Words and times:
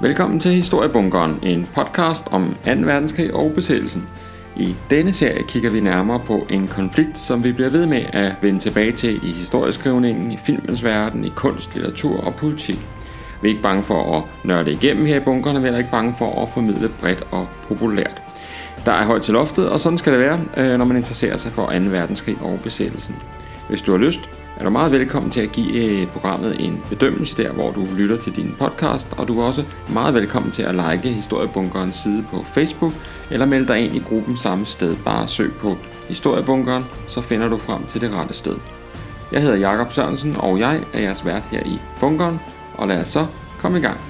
Velkommen 0.00 0.40
til 0.40 0.52
Historiebunkeren, 0.52 1.38
en 1.42 1.68
podcast 1.74 2.26
om 2.30 2.56
2. 2.64 2.70
verdenskrig 2.70 3.34
og 3.34 3.52
besættelsen. 3.54 4.08
I 4.56 4.76
denne 4.90 5.12
serie 5.12 5.42
kigger 5.42 5.70
vi 5.70 5.80
nærmere 5.80 6.20
på 6.20 6.46
en 6.50 6.68
konflikt, 6.68 7.18
som 7.18 7.44
vi 7.44 7.52
bliver 7.52 7.70
ved 7.70 7.86
med 7.86 8.04
at 8.12 8.34
vende 8.42 8.60
tilbage 8.60 8.92
til 8.92 9.28
i 9.28 9.32
historieskrivningen, 9.32 10.32
i 10.32 10.36
filmens 10.36 10.84
verden, 10.84 11.24
i 11.24 11.32
kunst, 11.36 11.74
litteratur 11.74 12.24
og 12.24 12.34
politik. 12.34 12.78
Vi 13.42 13.48
er 13.48 13.50
ikke 13.50 13.62
bange 13.62 13.82
for 13.82 14.16
at 14.18 14.24
nørde 14.44 14.72
igennem 14.72 15.06
her 15.06 15.16
i 15.16 15.24
bunkerne, 15.24 15.62
vi 15.62 15.68
er 15.68 15.78
ikke 15.78 15.90
bange 15.90 16.14
for 16.18 16.42
at 16.42 16.48
formidle 16.48 16.88
bredt 17.00 17.24
og 17.30 17.48
populært. 17.68 18.22
Der 18.84 18.92
er 18.92 19.04
højt 19.04 19.22
til 19.22 19.34
loftet, 19.34 19.68
og 19.68 19.80
sådan 19.80 19.98
skal 19.98 20.12
det 20.12 20.20
være, 20.20 20.40
øh, 20.56 20.78
når 20.78 20.84
man 20.84 20.96
interesserer 20.96 21.36
sig 21.36 21.52
for 21.52 21.66
2. 21.66 21.72
verdenskrig 21.72 22.36
og 22.40 22.60
besættelsen. 22.62 23.16
Hvis 23.68 23.82
du 23.82 23.92
har 23.92 23.98
lyst, 23.98 24.30
er 24.56 24.64
du 24.64 24.70
meget 24.70 24.92
velkommen 24.92 25.30
til 25.32 25.40
at 25.40 25.52
give 25.52 25.72
øh, 25.72 26.08
programmet 26.08 26.64
en 26.64 26.82
bedømmelse 26.88 27.36
der, 27.36 27.52
hvor 27.52 27.70
du 27.70 27.86
lytter 27.96 28.16
til 28.16 28.36
din 28.36 28.54
podcast, 28.58 29.08
og 29.16 29.28
du 29.28 29.40
er 29.40 29.44
også 29.44 29.64
meget 29.92 30.14
velkommen 30.14 30.52
til 30.52 30.62
at 30.62 30.74
like 30.74 31.08
Historiebunkerens 31.08 31.96
side 31.96 32.24
på 32.30 32.44
Facebook, 32.54 32.92
eller 33.30 33.46
melde 33.46 33.68
dig 33.68 33.78
ind 33.78 33.94
i 33.94 33.98
gruppen 33.98 34.36
samme 34.36 34.66
sted. 34.66 34.96
Bare 35.04 35.28
søg 35.28 35.52
på 35.52 35.76
Historiebunkeren, 36.08 36.84
så 37.06 37.20
finder 37.20 37.48
du 37.48 37.56
frem 37.56 37.84
til 37.84 38.00
det 38.00 38.14
rette 38.14 38.34
sted. 38.34 38.56
Jeg 39.32 39.42
hedder 39.42 39.56
Jakob 39.56 39.92
Sørensen, 39.92 40.36
og 40.36 40.58
jeg 40.58 40.80
er 40.92 41.00
jeres 41.00 41.26
vært 41.26 41.42
her 41.50 41.62
i 41.66 41.78
bunkeren, 42.00 42.40
og 42.74 42.88
lad 42.88 43.00
os 43.00 43.08
så 43.08 43.26
komme 43.58 43.78
i 43.78 43.80
gang. 43.80 44.00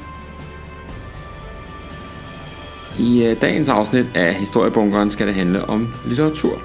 I 2.99 3.27
øh, 3.27 3.41
dagens 3.41 3.69
afsnit 3.69 4.07
af 4.15 4.35
Historiebunkeren 4.35 5.11
skal 5.11 5.27
det 5.27 5.35
handle 5.35 5.65
om 5.65 5.95
litteratur. 6.07 6.63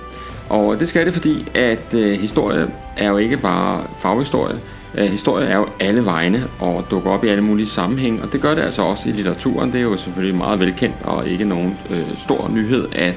Og 0.50 0.80
det 0.80 0.90
skal 0.90 1.06
det, 1.06 1.14
fordi 1.14 1.52
at 1.56 1.94
øh, 1.94 2.20
historie 2.20 2.68
er 2.98 3.10
jo 3.10 3.18
ikke 3.18 3.38
bare 3.38 3.84
faghistorie. 4.00 4.56
Øh, 4.96 5.06
historie 5.06 5.48
er 5.48 5.58
jo 5.58 5.68
alle 5.80 6.06
vegne 6.06 6.48
og 6.60 6.86
dukker 6.92 7.12
op 7.12 7.24
i 7.24 7.28
alle 7.28 7.44
mulige 7.44 7.68
sammenhæng, 7.68 8.24
og 8.24 8.34
det 8.34 8.42
gør 8.42 8.56
det 8.56 8.62
altså 8.62 8.82
også 8.82 9.10
i 9.10 9.12
litteraturen. 9.12 9.74
Det 9.74 9.80
er 9.80 9.84
jo 9.84 9.98
selvfølgelig 9.98 10.38
meget 10.38 10.60
velkendt 10.60 10.95
og 11.04 11.28
ikke 11.28 11.45
nogen 11.45 11.78
øh, 11.92 12.17
stor 12.23 12.52
nyhed, 12.54 12.88
at 12.95 13.14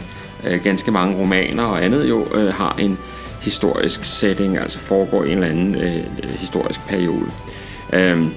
øh, 0.46 0.62
ganske 0.62 0.90
mange 0.90 1.16
romaner 1.16 1.64
og 1.64 1.84
andet 1.84 2.08
jo 2.08 2.26
øh, 2.34 2.54
har 2.54 2.76
en 2.78 2.98
historisk 3.42 4.04
setting, 4.04 4.58
altså 4.58 4.78
foregår 4.78 5.24
i 5.24 5.32
en 5.32 5.38
eller 5.38 5.48
anden 5.48 5.74
øh, 5.74 5.96
øh 5.96 6.30
historisk 6.30 6.80
periode. 6.88 7.26
Øhm, 7.92 8.30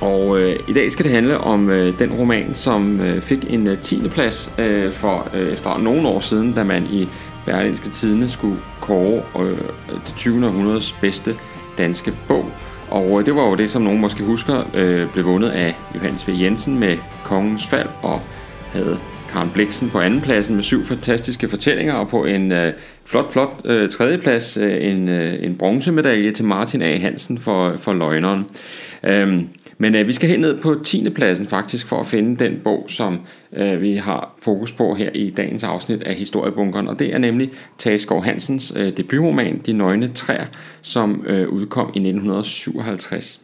og 0.00 0.40
øh, 0.40 0.58
i 0.68 0.72
dag 0.72 0.92
skal 0.92 1.04
det 1.04 1.12
handle 1.12 1.38
om 1.38 1.70
øh, 1.70 1.98
den 1.98 2.12
roman, 2.12 2.54
som 2.54 3.00
øh, 3.00 3.20
fik 3.20 3.46
en 3.48 3.66
øh, 3.66 3.78
10. 3.78 4.08
plads 4.08 4.52
øh, 4.58 4.92
for 4.92 5.28
øh, 5.34 5.52
efter 5.52 5.78
nogle 5.78 6.08
år 6.08 6.20
siden, 6.20 6.52
da 6.52 6.64
man 6.64 6.86
i 6.92 7.08
Berlinske 7.46 7.90
Tidene 7.90 8.28
skulle 8.28 8.58
kåre 8.80 9.22
øh, 9.40 9.58
det 9.88 10.14
20. 10.16 10.46
århundredes 10.46 10.92
bedste 10.92 11.36
danske 11.78 12.12
bog. 12.28 12.44
Og 12.90 13.20
øh, 13.20 13.26
det 13.26 13.36
var 13.36 13.48
jo 13.48 13.54
det, 13.54 13.70
som 13.70 13.82
nogen 13.82 14.00
måske 14.00 14.24
husker, 14.24 14.70
øh, 14.74 15.12
blev 15.12 15.24
vundet 15.24 15.48
af 15.48 15.76
Johannes 15.94 16.28
V. 16.28 16.30
Jensen 16.40 16.78
med 16.78 16.96
Kongens 17.24 17.66
Fald, 17.66 17.88
og 18.02 18.20
havde 18.72 18.98
Karen 19.32 19.50
Bliksen 19.54 19.90
på 19.90 19.98
andenpladsen 20.00 20.54
med 20.54 20.62
syv 20.62 20.84
fantastiske 20.84 21.48
fortællinger, 21.48 21.94
og 21.94 22.08
på 22.08 22.24
en 22.24 22.52
øh, 22.52 22.72
flot, 23.04 23.32
flot 23.32 23.60
øh, 23.64 23.90
tredjeplads 23.90 24.56
øh, 24.56 24.76
en, 24.80 25.08
øh, 25.08 25.44
en 25.44 25.56
bronzemedalje 25.56 26.30
til 26.30 26.44
Martin 26.44 26.82
A. 26.82 26.98
Hansen 26.98 27.38
for, 27.38 27.76
for 27.76 27.92
løgneren. 27.92 28.44
Øhm, 29.04 29.48
men 29.82 29.94
øh, 29.94 30.08
vi 30.08 30.12
skal 30.12 30.28
hen 30.28 30.40
ned 30.40 30.60
på 30.60 30.80
10. 30.84 31.10
pladsen 31.10 31.46
faktisk 31.46 31.86
for 31.86 32.00
at 32.00 32.06
finde 32.06 32.44
den 32.44 32.60
bog, 32.64 32.84
som 32.88 33.20
øh, 33.52 33.82
vi 33.82 33.94
har 33.96 34.36
fokus 34.42 34.72
på 34.72 34.94
her 34.94 35.08
i 35.14 35.30
dagens 35.30 35.64
afsnit 35.64 36.02
af 36.02 36.14
Historiebunkeren. 36.14 36.88
Og 36.88 36.98
det 36.98 37.14
er 37.14 37.18
nemlig 37.18 37.50
Tage 37.78 37.98
Skov 37.98 38.24
Hansens 38.24 38.72
øh, 38.76 38.96
debutroman 38.96 39.58
De 39.58 39.72
Nøgne 39.72 40.08
Træer, 40.08 40.46
som 40.82 41.24
øh, 41.26 41.48
udkom 41.48 41.86
i 41.94 41.98
1957. 41.98 43.40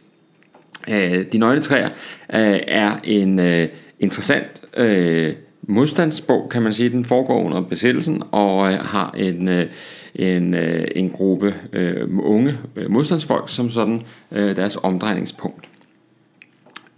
Øh, 0.89 1.25
De 1.31 1.37
Nøgne 1.37 1.61
Træer 1.61 1.89
øh, 2.33 2.59
er 2.67 2.97
en 3.03 3.39
øh, 3.39 3.67
interessant 3.99 4.65
øh, 4.77 5.33
modstandsbog, 5.61 6.49
kan 6.49 6.61
man 6.61 6.73
sige. 6.73 6.89
Den 6.89 7.05
foregår 7.05 7.43
under 7.43 7.61
besættelsen 7.61 8.23
og 8.31 8.71
øh, 8.71 8.79
har 8.79 9.11
en, 9.17 9.47
øh, 9.47 9.67
en, 10.15 10.53
øh, 10.53 10.87
en 10.95 11.09
gruppe 11.09 11.55
øh, 11.73 12.07
unge 12.19 12.57
øh, 12.75 12.91
modstandsfolk 12.91 13.49
som 13.49 13.69
sådan 13.69 14.01
øh, 14.31 14.55
deres 14.55 14.77
omdrejningspunkt. 14.83 15.68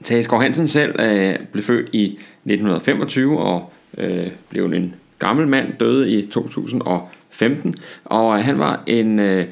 Tage 0.04 0.24
Skov 0.24 0.42
Hansen 0.42 0.68
selv 0.68 0.96
øh, 1.00 1.36
blev 1.52 1.64
født 1.64 1.90
i 1.94 2.06
1925 2.06 3.40
og 3.40 3.72
øh, 3.98 4.28
blev 4.50 4.66
en 4.66 4.96
gammel 5.20 5.48
mand, 5.48 5.68
døde 5.80 6.12
i 6.12 6.26
2015. 6.26 7.76
Og 8.06 8.38
øh, 8.38 8.46
han 8.46 8.60
var 8.60 8.84
en... 8.88 9.20
Øh, 9.20 9.46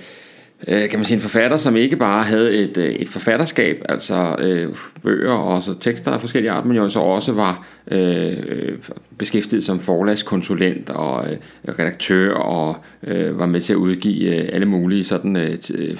øh, 0.67 0.89
kan 0.89 0.99
man 0.99 1.05
sige, 1.05 1.15
en 1.15 1.21
forfatter, 1.21 1.57
som 1.57 1.75
ikke 1.75 1.95
bare 1.95 2.23
havde 2.23 2.57
et, 2.57 2.77
øh, 2.77 2.91
et 2.91 3.09
forfatterskab, 3.09 3.81
altså 3.89 4.35
øh, 4.39 4.75
bøger 5.03 5.33
og 5.33 5.63
så 5.63 5.73
tekster 5.79 6.11
af 6.11 6.19
forskellige 6.21 6.51
art, 6.51 6.65
men 6.65 6.77
jo 6.77 6.89
så 6.89 6.99
også 6.99 7.31
var 7.31 7.65
øh, 7.91 8.37
øh, 8.47 8.77
beskæftiget 9.17 9.63
som 9.63 9.79
forlagskonsulent 9.79 10.89
og 10.89 11.31
øh, 11.31 11.37
redaktør 11.69 12.33
og 12.33 12.77
øh, 13.03 13.39
var 13.39 13.45
med 13.45 13.61
til 13.61 13.73
at 13.73 13.77
udgive 13.77 14.35
øh, 14.35 14.49
alle 14.53 14.65
mulige 14.65 15.03
sådan 15.03 15.37
øh, 15.37 15.57
øh, 15.71 15.97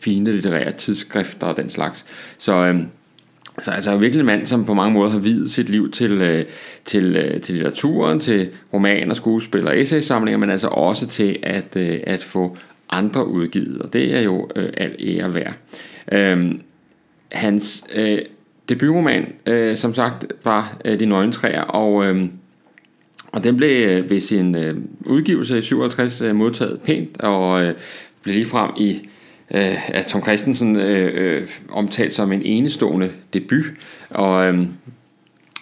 fine 0.00 0.32
litterære 0.32 0.72
tidsskrifter 0.72 1.46
og 1.46 1.56
den 1.56 1.70
slags. 1.70 2.06
Så 2.38 2.54
øh, 2.54 2.80
så 3.62 3.70
altså 3.70 3.96
virkelig 3.96 4.20
en 4.20 4.26
mand, 4.26 4.46
som 4.46 4.64
på 4.64 4.74
mange 4.74 4.92
måder 4.92 5.10
har 5.10 5.18
videt 5.18 5.50
sit 5.50 5.68
liv 5.68 5.90
til, 5.90 6.12
øh, 6.12 6.44
til, 6.84 7.16
øh, 7.16 7.40
til 7.40 7.54
litteraturen, 7.54 8.20
til 8.20 8.48
romaner, 8.72 9.14
skuespil 9.14 9.66
og 9.66 9.80
essaysamlinger, 9.80 10.38
men 10.38 10.50
altså 10.50 10.68
også 10.68 11.06
til 11.06 11.38
at, 11.42 11.76
øh, 11.76 12.00
at 12.02 12.22
få 12.22 12.56
andre 12.90 13.26
udgivet, 13.26 13.82
og 13.82 13.92
det 13.92 14.14
er 14.14 14.20
jo 14.20 14.48
øh, 14.56 14.72
al 14.76 14.96
ære 15.00 15.34
værd. 15.34 15.54
Øhm, 16.12 16.60
hans 17.32 17.84
øh, 17.94 18.18
debutroman, 18.68 19.32
øh, 19.46 19.76
som 19.76 19.94
sagt, 19.94 20.26
var 20.44 20.78
øh, 20.84 21.00
De 21.00 21.06
Nøgentræer, 21.06 21.62
og, 21.62 22.04
øh, 22.04 22.24
og 23.32 23.44
den 23.44 23.56
blev 23.56 23.88
øh, 23.88 24.10
ved 24.10 24.20
sin 24.20 24.54
øh, 24.54 24.76
udgivelse 25.06 25.58
i 25.58 25.62
57 25.62 26.22
øh, 26.22 26.36
modtaget 26.36 26.80
pænt, 26.80 27.20
og 27.20 27.62
øh, 27.62 27.74
blev 28.22 28.34
ligefrem 28.34 28.70
i 28.76 29.08
øh, 29.50 29.88
af 29.88 30.04
Tom 30.06 30.22
Christensen 30.22 30.76
øh, 30.76 31.10
øh, 31.14 31.48
omtalt 31.70 32.14
som 32.14 32.32
en 32.32 32.42
enestående 32.42 33.10
debut. 33.32 33.64
Og, 34.10 34.46
øh, 34.46 34.66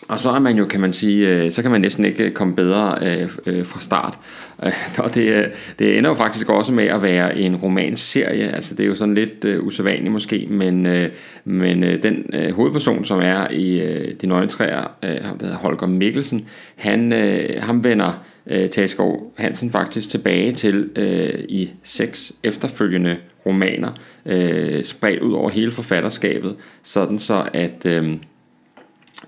og 0.08 0.18
så 0.18 0.30
er 0.30 0.38
man 0.38 0.56
jo, 0.56 0.64
kan 0.64 0.80
man 0.80 0.92
sige, 0.92 1.28
øh, 1.28 1.50
så 1.50 1.62
kan 1.62 1.70
man 1.70 1.80
næsten 1.80 2.04
ikke 2.04 2.24
øh, 2.24 2.30
komme 2.30 2.54
bedre 2.54 2.98
øh, 3.02 3.30
øh 3.46 3.66
fra 3.66 3.80
start. 3.80 4.18
Og 5.04 5.14
det, 5.14 5.52
det 5.78 5.98
ender 5.98 6.10
jo 6.10 6.14
faktisk 6.14 6.48
også 6.48 6.72
med 6.72 6.84
at 6.84 7.02
være 7.02 7.38
en 7.38 7.56
romanserie. 7.56 8.54
Altså 8.54 8.74
det 8.74 8.82
er 8.84 8.88
jo 8.88 8.94
sådan 8.94 9.14
lidt 9.14 9.44
øh, 9.44 9.62
usædvanligt 9.64 10.12
måske, 10.12 10.46
men, 10.50 10.86
øh, 10.86 11.10
men 11.44 11.82
den 11.82 12.26
hovedperson, 12.52 13.04
som 13.04 13.20
er 13.22 13.50
i 13.50 13.80
De 14.20 14.26
Nøgne 14.26 14.48
Træer, 14.48 14.94
øh, 15.02 15.10
der 15.10 15.32
hedder 15.40 15.56
Holger 15.56 15.86
Mikkelsen, 15.86 16.46
han, 16.76 17.12
ham 17.58 17.84
vender 17.84 18.24
øh, 18.46 18.68
Taskov 18.68 19.32
Hansen 19.36 19.70
faktisk 19.70 20.08
tilbage 20.08 20.52
til 20.52 20.90
øh, 20.96 21.44
i 21.48 21.70
seks 21.82 22.32
efterfølgende 22.42 23.16
romaner, 23.46 23.92
øh, 24.26 24.84
spredt 24.84 25.20
ud 25.20 25.32
over 25.32 25.50
hele 25.50 25.72
forfatterskabet, 25.72 26.56
sådan 26.82 27.18
så 27.18 27.48
at... 27.52 27.86
Øh, 27.86 28.16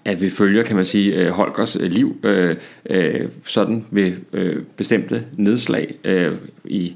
at 0.04 0.22
vi 0.22 0.30
følger, 0.30 0.62
kan 0.62 0.76
man 0.76 0.84
sige, 0.84 1.14
øh, 1.14 1.28
Holgers 1.28 1.76
øh, 1.76 1.92
liv 1.92 2.16
øh, 2.22 2.56
øh, 2.91 3.28
sådan 3.44 3.86
ved 3.91 4.12
øh, 4.32 4.62
bestemte 4.76 5.25
nedslag 5.36 5.94
øh, 6.04 6.32
i, 6.64 6.94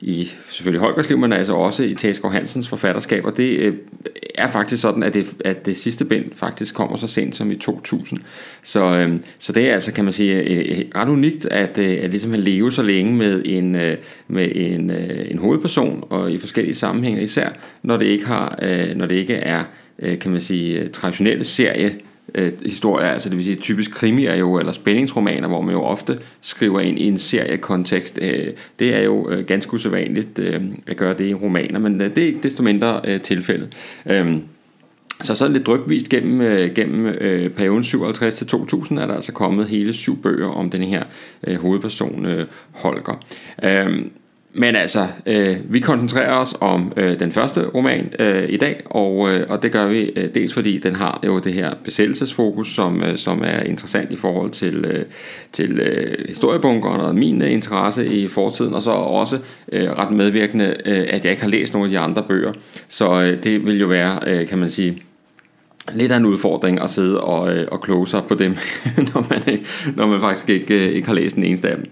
i 0.00 0.30
selvfølgelig 0.50 0.80
Holgers 0.80 1.08
liv, 1.08 1.18
men 1.18 1.32
altså 1.32 1.52
også 1.52 1.82
i 1.82 1.94
Taskov 1.94 2.32
Hansens 2.32 2.68
forfatterskab, 2.68 3.24
og 3.24 3.36
det 3.36 3.58
øh, 3.58 3.74
er 4.34 4.50
faktisk 4.50 4.82
sådan, 4.82 5.02
at 5.02 5.14
det, 5.14 5.36
at 5.44 5.66
det 5.66 5.76
sidste 5.76 6.04
bind 6.04 6.24
faktisk 6.32 6.74
kommer 6.74 6.96
så 6.96 7.06
sent 7.06 7.36
som 7.36 7.50
i 7.50 7.56
2000. 7.56 8.20
Så, 8.62 8.84
øh, 8.84 9.16
så 9.38 9.52
det 9.52 9.68
er 9.68 9.72
altså, 9.72 9.92
kan 9.92 10.04
man 10.04 10.12
sige, 10.12 10.34
øh, 10.34 10.78
øh 10.78 10.84
ret 10.94 11.08
unikt, 11.08 11.46
at, 11.46 11.78
øh, 11.78 11.98
at 12.02 12.10
ligesom 12.10 12.30
han 12.30 12.40
lever 12.40 12.70
så 12.70 12.82
længe 12.82 13.14
med 13.14 13.42
en, 13.44 13.74
øh, 13.74 13.96
med 14.28 14.48
en, 14.54 14.90
øh, 14.90 15.30
en 15.30 15.38
hovedperson, 15.38 16.04
og 16.10 16.32
i 16.32 16.38
forskellige 16.38 16.74
sammenhænge, 16.74 17.22
især 17.22 17.48
når 17.82 17.96
det 17.96 18.06
ikke, 18.06 18.26
har, 18.26 18.58
øh, 18.62 18.96
når 18.96 19.06
det 19.06 19.14
ikke 19.14 19.34
er, 19.34 19.64
øh, 19.98 20.18
kan 20.18 20.30
man 20.30 20.40
sige, 20.40 20.88
traditionelle 20.88 21.44
serie 21.44 21.94
øh, 22.36 22.52
historier, 22.66 23.06
altså 23.06 23.28
det 23.28 23.36
vil 23.36 23.44
sige 23.44 23.56
typisk 23.56 23.90
krimier 23.90 24.36
jo, 24.36 24.58
eller 24.58 24.72
spændingsromaner, 24.72 25.48
hvor 25.48 25.60
man 25.60 25.74
jo 25.74 25.82
ofte 25.82 26.18
skriver 26.40 26.80
ind 26.80 26.98
i 26.98 27.08
en 27.08 27.18
seriekontekst. 27.18 28.18
Øh, 28.22 28.52
det 28.78 28.94
er 28.94 29.02
jo 29.02 29.30
øh, 29.30 29.44
ganske 29.44 29.74
usædvanligt 29.74 30.38
øh, 30.38 30.62
at 30.86 30.96
gøre 30.96 31.14
det 31.14 31.30
i 31.30 31.34
romaner, 31.34 31.78
men 31.78 32.00
øh, 32.00 32.10
det 32.10 32.22
er 32.22 32.26
ikke 32.26 32.42
desto 32.42 32.62
mindre 32.62 33.00
øh, 33.04 33.20
tilfældet. 33.20 33.76
Øh, 34.06 34.36
så 35.22 35.34
sådan 35.34 35.52
lidt 35.52 35.66
drypvist 35.66 36.08
gennem, 36.08 36.40
øh, 36.40 36.74
gennem 36.74 37.06
øh, 37.06 37.50
perioden 37.50 37.84
57 37.84 38.34
til 38.34 38.46
2000 38.46 38.98
er 38.98 39.06
der 39.06 39.14
altså 39.14 39.32
kommet 39.32 39.66
hele 39.66 39.92
syv 39.92 40.22
bøger 40.22 40.48
om 40.48 40.70
den 40.70 40.82
her 40.82 41.04
øh, 41.46 41.56
hovedperson 41.56 42.26
øh, 42.26 42.46
Holger. 42.72 43.24
Øh, 43.62 44.06
men 44.58 44.76
altså, 44.76 45.06
øh, 45.26 45.56
vi 45.68 45.80
koncentrerer 45.80 46.36
os 46.36 46.56
om 46.60 46.92
øh, 46.96 47.18
den 47.18 47.32
første 47.32 47.66
roman 47.66 48.12
øh, 48.18 48.48
i 48.48 48.56
dag, 48.56 48.82
og, 48.84 49.30
øh, 49.30 49.46
og 49.48 49.62
det 49.62 49.72
gør 49.72 49.86
vi 49.86 50.12
øh, 50.16 50.34
dels 50.34 50.54
fordi 50.54 50.78
den 50.78 50.94
har 50.94 51.20
jo 51.26 51.38
det 51.38 51.52
her 51.52 51.74
besættelsesfokus, 51.84 52.74
som, 52.74 53.02
øh, 53.02 53.18
som 53.18 53.42
er 53.44 53.60
interessant 53.60 54.12
i 54.12 54.16
forhold 54.16 54.50
til, 54.50 54.84
øh, 54.84 55.04
til 55.52 55.80
øh, 55.80 56.28
historiebunkeren 56.28 57.00
og 57.00 57.14
min 57.14 57.42
øh, 57.42 57.52
interesse 57.52 58.06
i 58.06 58.28
fortiden, 58.28 58.74
og 58.74 58.82
så 58.82 58.90
også 58.90 59.38
øh, 59.72 59.90
ret 59.90 60.10
medvirkende, 60.10 60.76
øh, 60.84 61.06
at 61.08 61.24
jeg 61.24 61.30
ikke 61.30 61.42
har 61.42 61.50
læst 61.50 61.72
nogle 61.72 61.86
af 61.86 61.90
de 61.90 61.98
andre 61.98 62.22
bøger. 62.28 62.52
Så 62.88 63.22
øh, 63.22 63.42
det 63.42 63.66
vil 63.66 63.80
jo 63.80 63.86
være, 63.86 64.20
øh, 64.26 64.46
kan 64.46 64.58
man 64.58 64.70
sige, 64.70 65.02
lidt 65.94 66.12
af 66.12 66.16
en 66.16 66.26
udfordring 66.26 66.80
at 66.80 66.90
sidde 66.90 67.20
og, 67.20 67.52
øh, 67.52 67.68
og 67.72 67.80
kloge 67.80 68.06
sig 68.06 68.22
på 68.28 68.34
dem, 68.34 68.56
når 69.14 69.26
man, 69.30 69.60
når 69.96 70.06
man 70.06 70.20
faktisk 70.20 70.48
ikke, 70.48 70.86
øh, 70.86 70.92
ikke 70.92 71.06
har 71.06 71.14
læst 71.14 71.36
den 71.36 71.44
eneste 71.44 71.68
af 71.68 71.76
dem. 71.76 71.86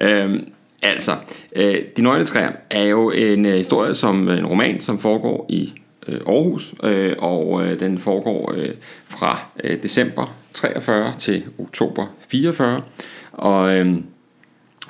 Øh, 0.00 0.40
altså, 0.82 1.12
øh, 1.56 1.76
De 1.96 2.02
Nøgletræer 2.02 2.52
er 2.70 2.84
jo 2.84 3.10
en 3.10 3.46
øh, 3.46 3.54
historie, 3.54 3.94
som 3.94 4.28
øh, 4.28 4.38
en 4.38 4.46
roman, 4.46 4.80
som 4.80 4.98
foregår 4.98 5.46
i 5.48 5.72
øh, 6.08 6.20
Aarhus, 6.26 6.74
øh, 6.82 7.16
og 7.18 7.64
øh, 7.64 7.80
den 7.80 7.98
foregår 7.98 8.52
øh, 8.56 8.70
fra 9.04 9.40
øh, 9.64 9.82
december 9.82 10.36
43 10.54 11.14
til 11.18 11.44
oktober 11.58 12.06
44, 12.28 12.80
og... 13.32 13.76
Øh, 13.76 13.96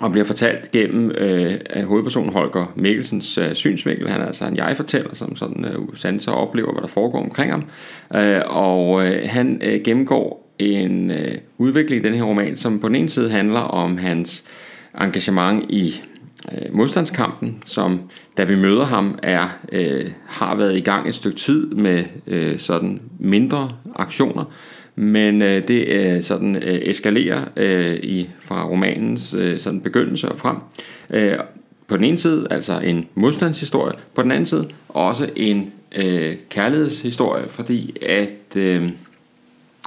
og 0.01 0.13
bliver 0.13 0.25
fortalt 0.25 0.71
gennem 0.71 1.11
øh, 1.11 1.85
hovedpersonen 1.85 2.33
Holger 2.33 2.73
Mikkelsens 2.75 3.39
øh, 3.39 3.55
synsvinkel. 3.55 4.09
Han 4.09 4.21
er 4.21 4.27
altså 4.27 4.47
en 4.47 4.57
jeg-fortæller, 4.57 5.15
som 5.15 5.37
sådan 5.37 5.65
øh, 5.65 5.79
sanser 5.95 6.33
og 6.33 6.49
oplever, 6.49 6.73
hvad 6.73 6.83
der 6.83 6.89
foregår 6.89 7.23
omkring 7.23 7.51
ham. 7.51 7.65
Øh, 8.15 8.41
og 8.47 9.07
øh, 9.07 9.29
han 9.29 9.61
øh, 9.65 9.81
gennemgår 9.85 10.53
en 10.59 11.11
øh, 11.11 11.39
udvikling 11.59 12.05
i 12.05 12.09
den 12.09 12.15
her 12.15 12.23
roman, 12.23 12.57
som 12.57 12.81
på 12.81 12.89
den 12.89 12.97
ene 12.97 13.09
side 13.09 13.31
handler 13.31 13.61
om 13.61 13.99
hans 13.99 14.45
engagement 15.01 15.71
i 15.71 16.03
øh, 16.53 16.75
modstandskampen, 16.75 17.63
som 17.65 18.01
da 18.37 18.45
vi 18.45 18.57
møder 18.57 18.85
ham 18.85 19.19
er 19.23 19.59
øh, 19.73 20.11
har 20.27 20.57
været 20.57 20.77
i 20.77 20.81
gang 20.81 21.09
et 21.09 21.15
stykke 21.15 21.39
tid 21.39 21.67
med 21.67 22.05
øh, 22.27 22.59
sådan 22.59 23.01
mindre 23.19 23.71
aktioner, 23.95 24.45
men 24.97 25.43
øh, 25.43 25.69
det 25.69 25.89
øh, 25.89 26.23
sådan 26.23 26.57
øh, 26.57 26.79
eskalerer 26.83 27.45
øh, 27.57 27.97
i 27.97 28.31
fra 28.41 28.65
romanens 28.65 29.35
øh, 29.35 29.59
sådan 29.59 29.81
begyndelse 29.81 30.29
og 30.29 30.39
frem. 30.39 30.57
Øh, 31.11 31.39
på 31.87 31.97
den 31.97 32.05
ene 32.05 32.19
side 32.19 32.47
altså 32.51 32.81
en 32.81 33.07
modstandshistorie, 33.15 33.95
på 34.15 34.23
den 34.23 34.33
anden 34.33 34.47
side 34.47 34.69
også 34.89 35.31
en 35.37 35.73
øh, 35.97 36.37
kærlighedshistorie, 36.51 37.49
fordi 37.49 37.97
at, 38.03 38.57
øh, 38.57 38.89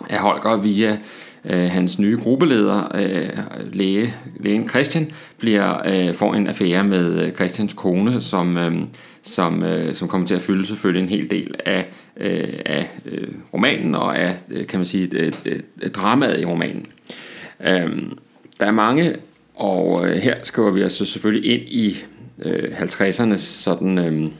at 0.10 0.20
Holger 0.20 0.58
via 0.58 0.98
øh, 1.46 1.70
hans 1.70 2.00
nye 2.00 2.18
gruppeleder, 2.18 2.96
øh, 2.96 3.30
læge, 3.74 4.14
lægen 4.40 4.70
Christian, 4.70 5.12
bliver, 5.38 5.82
øh, 5.86 6.16
får 6.16 6.36
en 6.36 6.48
affære 6.48 6.84
med 6.84 7.20
øh, 7.20 7.32
Christians 7.32 7.74
kone, 7.74 8.22
som, 8.22 8.58
øh, 8.58 8.74
som, 9.22 9.64
øh, 9.64 9.94
som 9.96 10.08
kommer 10.08 10.28
til 10.28 10.36
at 10.36 10.42
fylde 10.42 10.66
selvfølgelig 10.66 11.04
en 11.04 11.10
hel 11.10 11.32
del 11.32 11.56
af, 11.66 11.86
øh, 12.18 12.60
af 12.66 12.90
øh, 13.06 13.28
romanen 13.54 13.96
og 13.96 14.18
af, 14.18 14.38
øh, 14.50 14.68
kan 14.68 14.80
man 14.80 14.86
sige, 14.86 15.10
øh, 15.14 15.34
øh, 15.46 15.90
dramaet 15.90 16.42
i 16.42 16.46
romanen. 16.46 16.86
Øh, 17.68 18.02
der 18.60 18.66
er 18.66 18.72
mange, 18.72 19.16
og 19.56 20.08
øh, 20.08 20.16
her 20.16 20.36
skriver 20.44 20.72
vi 20.72 20.82
altså 20.82 21.06
selvfølgelig 21.06 21.52
ind 21.54 21.62
i 21.62 21.98
øh, 22.46 22.82
50'ernes 22.82 23.38
sådan... 23.38 23.98
Øh, 23.98 24.32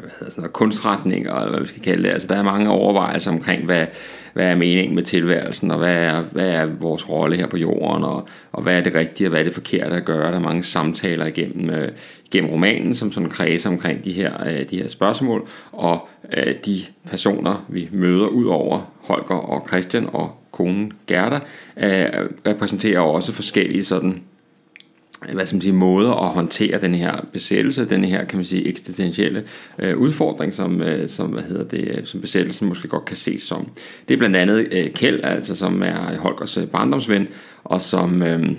hvad 0.00 0.10
hedder 0.18 0.30
sådan 0.30 0.42
noget, 0.42 0.52
kunstretninger, 0.52 1.34
eller 1.34 1.50
hvad 1.50 1.60
vi 1.60 1.66
skal 1.66 1.82
kalde 1.82 2.02
det. 2.02 2.08
Altså, 2.08 2.28
der 2.28 2.36
er 2.36 2.42
mange 2.42 2.70
overvejelser 2.70 3.30
omkring, 3.30 3.64
hvad, 3.64 3.86
hvad 4.32 4.46
er 4.46 4.54
meningen 4.54 4.94
med 4.94 5.02
tilværelsen, 5.02 5.70
og 5.70 5.78
hvad 5.78 5.94
er, 5.94 6.20
hvad 6.20 6.48
er 6.48 6.64
vores 6.64 7.08
rolle 7.08 7.36
her 7.36 7.46
på 7.46 7.56
jorden, 7.56 8.04
og, 8.04 8.28
og 8.52 8.62
hvad 8.62 8.76
er 8.78 8.80
det 8.80 8.94
rigtige, 8.94 9.26
og 9.26 9.30
hvad 9.30 9.40
er 9.40 9.44
det 9.44 9.54
forkerte 9.54 9.96
at 9.96 10.04
gøre. 10.04 10.30
Der 10.30 10.36
er 10.36 10.40
mange 10.40 10.62
samtaler 10.62 11.26
igennem, 11.26 11.70
øh, 11.70 11.88
igennem 12.24 12.50
romanen, 12.50 12.94
som 12.94 13.12
sådan 13.12 13.30
kredser 13.30 13.70
omkring 13.70 14.04
de 14.04 14.12
her, 14.12 14.46
øh, 14.46 14.70
de 14.70 14.76
her 14.76 14.88
spørgsmål, 14.88 15.48
og 15.72 16.08
øh, 16.36 16.54
de 16.66 16.80
personer, 17.10 17.64
vi 17.68 17.88
møder 17.92 18.26
ud 18.26 18.46
over 18.46 18.92
Holger 19.00 19.36
og 19.36 19.68
Christian 19.68 20.08
og 20.12 20.36
konen 20.52 20.92
Gerda, 21.06 21.40
øh, 21.76 22.28
repræsenterer 22.46 23.00
også 23.00 23.32
forskellige 23.32 23.84
sådan 23.84 24.22
hvad 25.32 25.46
skal 25.46 25.56
man 25.56 25.62
sige, 25.62 25.72
måder 25.72 26.12
at 26.12 26.32
håndtere 26.32 26.80
den 26.80 26.94
her 26.94 27.26
besættelse, 27.32 27.88
den 27.88 28.04
her, 28.04 28.24
kan 28.24 28.38
man 28.38 28.44
sige, 28.44 28.66
eksistentielle 28.66 29.44
øh, 29.78 29.98
udfordring, 29.98 30.54
som, 30.54 30.82
øh, 30.82 31.08
som, 31.08 31.30
hvad 31.30 31.42
hedder 31.42 31.64
det, 31.64 31.88
øh, 31.88 32.06
som 32.06 32.20
besættelsen 32.20 32.68
måske 32.68 32.88
godt 32.88 33.04
kan 33.04 33.16
ses 33.16 33.42
som. 33.42 33.68
Det 34.08 34.14
er 34.14 34.18
blandt 34.18 34.36
andet 34.36 34.68
øh, 34.72 34.90
Kjeld, 34.90 35.20
altså, 35.24 35.56
som 35.56 35.82
er 35.82 36.18
Holgers 36.18 36.56
øh, 36.56 36.66
barndomsven, 36.66 37.28
og 37.64 37.80
som, 37.80 38.22
øh, 38.22 38.50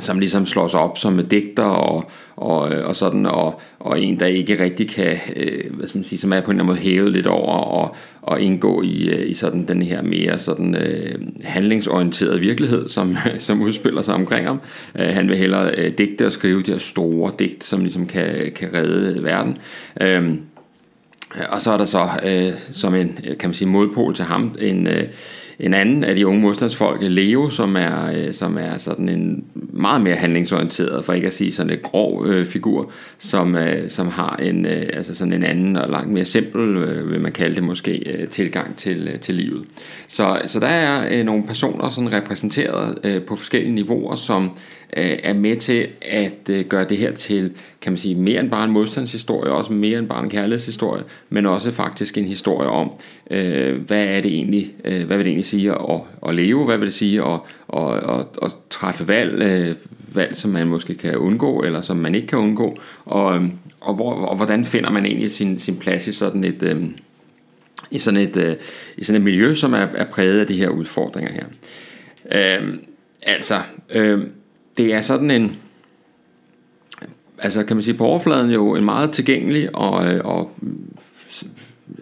som 0.00 0.18
ligesom 0.18 0.46
slår 0.46 0.68
sig 0.68 0.80
op 0.80 0.98
som 0.98 1.26
digter 1.26 1.62
og, 1.62 2.10
og, 2.36 2.72
øh, 2.72 2.86
og 2.86 2.96
sådan, 2.96 3.26
og, 3.26 3.60
og 3.78 4.00
en, 4.00 4.20
der 4.20 4.26
ikke 4.26 4.64
rigtig 4.64 4.88
kan, 4.88 5.18
øh, 5.36 5.74
hvad 5.76 5.88
skal 5.88 5.98
man 5.98 6.04
sige, 6.04 6.18
som 6.18 6.32
er 6.32 6.40
på 6.40 6.50
en 6.50 6.60
eller 6.60 6.64
anden 6.64 6.66
måde 6.66 6.78
hævet 6.78 7.12
lidt 7.12 7.26
over 7.26 7.56
og, 7.56 7.96
og 8.22 8.40
indgå 8.40 8.82
i, 8.82 9.08
øh, 9.08 9.30
i 9.30 9.34
sådan 9.34 9.68
den 9.68 9.82
her 9.82 10.02
mere 10.02 10.38
sådan 10.38 10.76
øh, 10.76 11.14
handlingsorienterede 11.44 12.40
virkelighed, 12.40 12.88
som, 12.88 13.16
som 13.38 13.62
udspiller 13.62 14.02
sig 14.02 14.14
omkring 14.14 14.46
ham. 14.46 14.60
Øh, 14.98 15.08
han 15.08 15.28
vil 15.28 15.36
hellere 15.36 15.74
øh, 15.78 15.98
digte 15.98 16.26
og 16.26 16.32
skrive 16.32 16.62
de 16.62 16.70
her 16.70 16.78
store 16.78 17.32
digt, 17.38 17.64
som 17.64 17.80
ligesom 17.80 18.06
kan, 18.06 18.52
kan 18.56 18.74
redde 18.74 19.24
verden. 19.24 19.56
Øh, 20.00 20.34
og 21.48 21.62
så 21.62 21.72
er 21.72 21.76
der 21.76 21.84
så 21.84 22.08
øh, 22.22 22.52
som 22.72 22.94
en 22.94 23.18
kan 23.40 23.48
man 23.48 23.54
sige 23.54 23.68
modpol 23.68 24.14
til 24.14 24.24
ham 24.24 24.54
en 24.58 24.86
øh, 24.86 25.08
en 25.58 25.74
anden 25.74 26.04
af 26.04 26.16
de 26.16 26.26
unge 26.26 26.40
modstandsfolk, 26.40 26.98
Leo, 27.02 27.50
som 27.50 27.76
er, 27.76 28.10
øh, 28.14 28.32
som 28.32 28.58
er 28.58 28.78
sådan 28.78 29.08
en 29.08 29.44
meget 29.56 30.00
mere 30.00 30.14
handlingsorienteret, 30.14 31.04
for 31.04 31.12
ikke 31.12 31.26
at 31.26 31.32
sige 31.32 31.52
sådan 31.52 31.72
en 31.72 31.78
grov 31.82 32.26
øh, 32.26 32.46
figur, 32.46 32.90
som, 33.18 33.54
øh, 33.54 33.88
som 33.88 34.08
har 34.08 34.36
en, 34.36 34.66
øh, 34.66 34.90
altså 34.92 35.14
sådan 35.14 35.32
en 35.32 35.44
anden 35.44 35.76
og 35.76 35.90
langt 35.90 36.12
mere 36.12 36.24
simpel, 36.24 36.76
øh, 36.76 37.10
vil 37.10 37.20
man 37.20 37.32
kalde 37.32 37.54
det 37.54 37.64
måske, 37.64 38.02
øh, 38.10 38.28
tilgang 38.28 38.76
til, 38.76 39.08
øh, 39.12 39.18
til 39.20 39.34
livet. 39.34 39.64
Så, 40.06 40.40
så 40.46 40.60
der 40.60 40.66
er 40.66 41.08
øh, 41.10 41.24
nogle 41.24 41.46
personer 41.46 41.88
sådan 41.88 42.12
repræsenteret 42.12 42.98
øh, 43.04 43.22
på 43.22 43.36
forskellige 43.36 43.74
niveauer, 43.74 44.16
som 44.16 44.50
Øh, 44.96 45.18
er 45.22 45.32
med 45.32 45.56
til 45.56 45.88
at 46.02 46.50
øh, 46.50 46.64
gøre 46.64 46.84
det 46.84 46.98
her 46.98 47.10
til, 47.10 47.52
kan 47.80 47.92
man 47.92 47.96
sige, 47.96 48.14
mere 48.14 48.40
end 48.40 48.50
bare 48.50 48.64
en 48.64 48.70
modstandshistorie, 48.70 49.52
også 49.52 49.72
mere 49.72 49.98
end 49.98 50.08
bare 50.08 50.24
en 50.24 50.30
kærlighedshistorie, 50.30 51.02
men 51.30 51.46
også 51.46 51.70
faktisk 51.70 52.18
en 52.18 52.24
historie 52.24 52.68
om, 52.68 52.90
øh, 53.30 53.76
hvad 53.86 54.04
er 54.04 54.20
det 54.20 54.34
egentlig, 54.34 54.74
øh, 54.84 55.06
hvad 55.06 55.16
vil 55.16 55.24
det 55.24 55.30
egentlig 55.30 55.46
sige 55.46 55.72
at, 55.72 56.00
at 56.28 56.34
leve, 56.34 56.64
hvad 56.64 56.78
vil 56.78 56.86
det 56.86 56.94
sige 56.94 57.22
at, 57.22 57.40
at, 57.76 57.96
at, 57.96 58.26
at 58.42 58.52
træffe 58.70 59.08
valg, 59.08 59.42
øh, 59.42 59.74
valg, 60.14 60.36
som 60.36 60.50
man 60.50 60.66
måske 60.66 60.94
kan 60.94 61.16
undgå, 61.16 61.62
eller 61.62 61.80
som 61.80 61.96
man 61.96 62.14
ikke 62.14 62.26
kan 62.26 62.38
undgå, 62.38 62.78
og, 63.04 63.34
øhm, 63.36 63.52
og, 63.80 63.94
hvor, 63.94 64.12
og 64.12 64.36
hvordan 64.36 64.64
finder 64.64 64.90
man 64.90 65.06
egentlig 65.06 65.30
sin, 65.30 65.58
sin 65.58 65.76
plads 65.76 66.08
i 66.08 66.12
sådan 66.12 66.44
et, 66.44 66.62
øh, 66.62 66.84
i 67.90 67.98
sådan 67.98 68.20
et, 68.20 68.36
øh, 68.36 68.56
i 68.96 69.04
sådan 69.04 69.20
et 69.20 69.24
miljø, 69.24 69.54
som 69.54 69.72
er, 69.72 69.86
er 69.94 70.04
præget 70.04 70.40
af 70.40 70.46
de 70.46 70.56
her 70.56 70.68
udfordringer 70.68 71.32
her. 71.32 71.44
Øh, 72.60 72.74
altså, 73.22 73.60
øh, 73.90 74.20
det 74.76 74.94
er 74.94 75.00
sådan 75.00 75.30
en, 75.30 75.56
altså 77.38 77.64
kan 77.64 77.76
man 77.76 77.82
sige 77.82 77.96
på 77.96 78.04
overfladen 78.04 78.50
jo 78.50 78.74
en 78.74 78.84
meget 78.84 79.10
tilgængelig 79.10 79.76
og, 79.76 80.06
øh, 80.06 80.20
og 80.24 80.50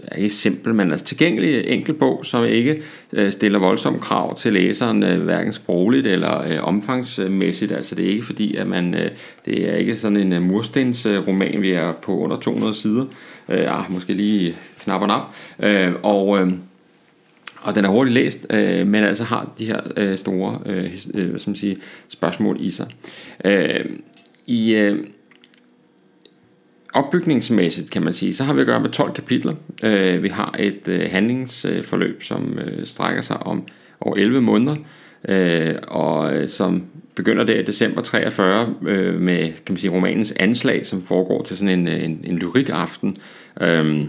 er 0.05 0.17
ikke 0.17 0.35
simpel, 0.35 0.75
men 0.75 0.91
altså 0.91 1.05
tilgængelig 1.07 1.65
enkel 1.67 1.95
bog, 1.95 2.27
som 2.27 2.45
ikke 2.45 2.83
øh, 3.13 3.33
stiller 3.33 3.59
voldsomme 3.59 3.99
krav 3.99 4.37
til 4.37 4.53
læseren, 4.53 5.05
øh, 5.05 5.23
hverken 5.23 5.53
sprogligt 5.53 6.07
eller 6.07 6.43
øh, 6.43 6.59
omfangsmæssigt. 6.63 7.73
Altså 7.73 7.95
det 7.95 8.05
er 8.05 8.11
ikke 8.11 8.27
fordi, 8.27 8.57
at 8.57 8.67
man, 8.67 8.95
øh, 8.95 9.11
det 9.45 9.71
er 9.71 9.77
ikke 9.77 9.97
sådan 9.97 10.17
en 10.17 10.33
uh, 10.33 10.43
murstensroman, 10.43 11.63
vi 11.63 11.73
er 11.73 11.93
på 11.93 12.19
under 12.19 12.37
200 12.37 12.75
sider. 12.75 13.05
Øh, 13.49 13.79
ah, 13.79 13.93
måske 13.93 14.13
lige 14.13 14.57
knap 14.83 15.03
og 15.03 15.09
nap. 15.09 15.23
Øh, 15.63 15.93
og 16.03 16.41
øh, 16.41 16.53
og 17.63 17.75
den 17.75 17.85
er 17.85 17.89
hurtigt 17.89 18.15
læst, 18.15 18.47
øh, 18.51 18.87
men 18.87 19.05
altså 19.05 19.25
har 19.25 19.53
de 19.59 19.67
her 19.67 19.81
øh, 19.97 20.19
store 20.19 20.59
øh, 20.67 20.95
øh, 21.15 21.29
hvad 21.29 21.39
skal 21.39 21.51
man 21.51 21.57
sige, 21.57 21.77
spørgsmål 22.09 22.57
i 22.61 22.71
sig. 22.71 22.87
Øh, 23.45 23.85
I 24.47 24.75
øh, 24.75 25.05
opbygningsmæssigt 26.93 27.91
kan 27.91 28.03
man 28.03 28.13
sige, 28.13 28.35
så 28.35 28.45
har 28.45 28.55
vi 28.55 28.61
at 28.61 28.67
gøre 28.67 28.81
med 28.81 28.91
12 28.91 29.13
kapitler. 29.13 29.55
Øh, 29.85 30.23
vi 30.23 30.29
har 30.29 30.55
et 30.59 30.89
øh, 30.89 31.11
handlingsforløb, 31.11 32.23
som 32.23 32.59
øh, 32.59 32.87
strækker 32.87 33.23
sig 33.23 33.37
om 33.37 33.65
over 34.01 34.17
11 34.17 34.41
måneder, 34.41 34.77
øh, 35.29 35.75
og 35.89 36.37
øh, 36.37 36.49
som 36.49 36.85
begynder 37.15 37.45
der 37.45 37.55
i 37.55 37.63
december 37.63 38.03
43 38.03 38.75
øh, 38.87 39.21
med 39.21 39.53
kan 39.53 39.63
man 39.69 39.77
sige, 39.77 39.91
romanens 39.91 40.33
anslag, 40.33 40.87
som 40.87 41.03
foregår 41.03 41.43
til 41.43 41.57
sådan 41.57 41.79
en, 41.79 41.89
øh, 41.89 42.05
en, 42.05 42.21
en 42.25 42.39
lyrikaften. 42.39 43.17
Øh, 43.61 44.05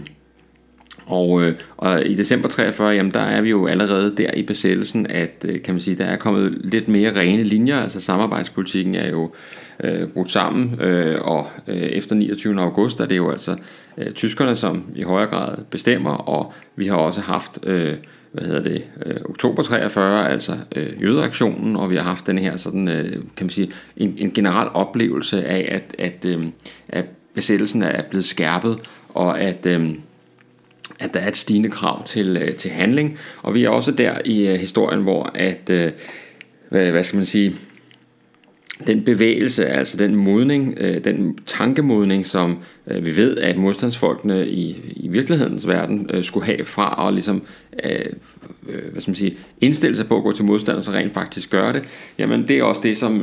og, 1.12 1.42
øh, 1.42 1.54
og 1.76 2.06
i 2.06 2.14
december 2.14 2.48
43, 2.48 2.90
jamen 2.90 3.12
der 3.12 3.20
er 3.20 3.40
vi 3.40 3.50
jo 3.50 3.66
allerede 3.66 4.14
der 4.16 4.30
i 4.34 4.42
besættelsen, 4.42 5.06
at 5.06 5.44
øh, 5.48 5.62
kan 5.62 5.74
man 5.74 5.80
sige, 5.80 5.96
der 5.96 6.04
er 6.04 6.16
kommet 6.16 6.60
lidt 6.64 6.88
mere 6.88 7.20
rene 7.20 7.42
linjer, 7.42 7.80
altså 7.80 8.00
samarbejdspolitikken 8.00 8.94
er 8.94 9.08
jo 9.08 9.30
øh, 9.84 10.08
brudt 10.08 10.32
sammen, 10.32 10.80
øh, 10.80 11.20
og 11.22 11.50
øh, 11.68 11.76
efter 11.76 12.14
29. 12.14 12.60
august 12.60 13.00
er 13.00 13.06
det 13.06 13.16
jo 13.16 13.30
altså 13.30 13.56
øh, 13.98 14.12
tyskerne, 14.12 14.54
som 14.54 14.84
i 14.94 15.02
højere 15.02 15.28
grad 15.28 15.58
bestemmer, 15.70 16.10
og 16.10 16.52
vi 16.76 16.86
har 16.86 16.96
også 16.96 17.20
haft, 17.20 17.58
øh, 17.62 17.94
hvad 18.32 18.44
hedder 18.44 18.62
det, 18.62 18.84
øh, 19.06 19.16
oktober 19.24 19.62
43, 19.62 20.30
altså 20.30 20.52
øh, 20.76 21.02
jødeaktionen, 21.02 21.76
og 21.76 21.90
vi 21.90 21.96
har 21.96 22.02
haft 22.02 22.26
den 22.26 22.38
her 22.38 22.56
sådan, 22.56 22.88
øh, 22.88 23.12
kan 23.12 23.46
man 23.46 23.50
sige, 23.50 23.70
en, 23.96 24.14
en 24.18 24.30
generel 24.30 24.68
oplevelse 24.74 25.44
af, 25.44 25.68
at, 25.70 25.94
at, 25.98 26.24
øh, 26.24 26.46
at 26.88 27.04
besættelsen 27.34 27.82
er 27.82 28.02
blevet 28.02 28.24
skærpet, 28.24 28.78
og 29.08 29.40
at 29.40 29.66
øh, 29.66 29.90
at 31.02 31.14
der 31.14 31.20
er 31.20 31.28
et 31.28 31.36
stigende 31.36 31.70
krav 31.70 32.04
til, 32.04 32.36
øh, 32.36 32.54
til 32.54 32.70
handling, 32.70 33.18
og 33.42 33.54
vi 33.54 33.64
er 33.64 33.68
også 33.68 33.92
der 33.92 34.18
i 34.24 34.46
øh, 34.46 34.54
historien, 34.54 35.02
hvor 35.02 35.30
at, 35.34 35.70
øh, 35.70 35.92
hvad 36.68 37.04
skal 37.04 37.16
man 37.16 37.26
sige, 37.26 37.54
den 38.86 39.04
bevægelse, 39.04 39.66
altså 39.66 39.96
den 39.96 40.16
modning, 40.16 40.76
den 41.04 41.38
tankemodning, 41.46 42.26
som 42.26 42.58
vi 42.86 43.16
ved, 43.16 43.36
at 43.36 43.56
modstandsfolkene 43.56 44.48
i, 44.48 44.92
i 44.96 45.08
virkelighedens 45.08 45.68
verden 45.68 46.22
skulle 46.22 46.46
have 46.46 46.64
fra 46.64 47.08
at 47.08 47.14
ligesom, 47.14 47.42
hvad 48.92 49.00
skal 49.00 49.10
man 49.10 49.14
sige, 49.14 49.36
indstille 49.60 49.96
sig 49.96 50.08
på 50.08 50.16
at 50.16 50.22
gå 50.22 50.32
til 50.32 50.44
modstand, 50.44 50.76
og 50.76 50.84
så 50.84 50.90
rent 50.90 51.14
faktisk 51.14 51.50
gøre 51.50 51.72
det, 51.72 51.84
jamen 52.18 52.48
det 52.48 52.58
er 52.58 52.62
også 52.62 52.80
det, 52.84 52.96
som... 52.96 53.22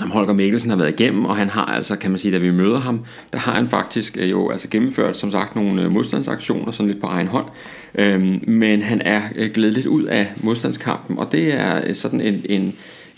Som 0.00 0.10
Holger 0.10 0.32
Mikkelsen 0.32 0.70
har 0.70 0.76
været 0.76 1.00
igennem, 1.00 1.24
og 1.24 1.36
han 1.36 1.48
har 1.48 1.64
altså, 1.64 1.96
kan 1.96 2.10
man 2.10 2.18
sige, 2.18 2.32
da 2.32 2.38
vi 2.38 2.50
møder 2.50 2.78
ham, 2.78 3.00
der 3.32 3.38
har 3.38 3.54
han 3.54 3.68
faktisk 3.68 4.16
øh, 4.20 4.30
jo 4.30 4.50
altså 4.50 4.68
gennemført, 4.68 5.16
som 5.16 5.30
sagt, 5.30 5.56
nogle 5.56 5.82
øh, 5.82 5.90
modstandsaktioner, 5.90 6.72
sådan 6.72 6.90
lidt 6.90 7.00
på 7.00 7.06
egen 7.06 7.26
hånd, 7.26 7.46
øhm, 7.94 8.44
men 8.46 8.82
han 8.82 9.00
er 9.00 9.20
glædeligt 9.28 9.54
glædet 9.54 9.74
lidt 9.74 9.86
ud 9.86 10.04
af 10.04 10.32
modstandskampen, 10.36 11.18
og 11.18 11.32
det 11.32 11.54
er 11.54 11.92
sådan 11.92 12.20
en, 12.20 12.44
en 12.48 12.74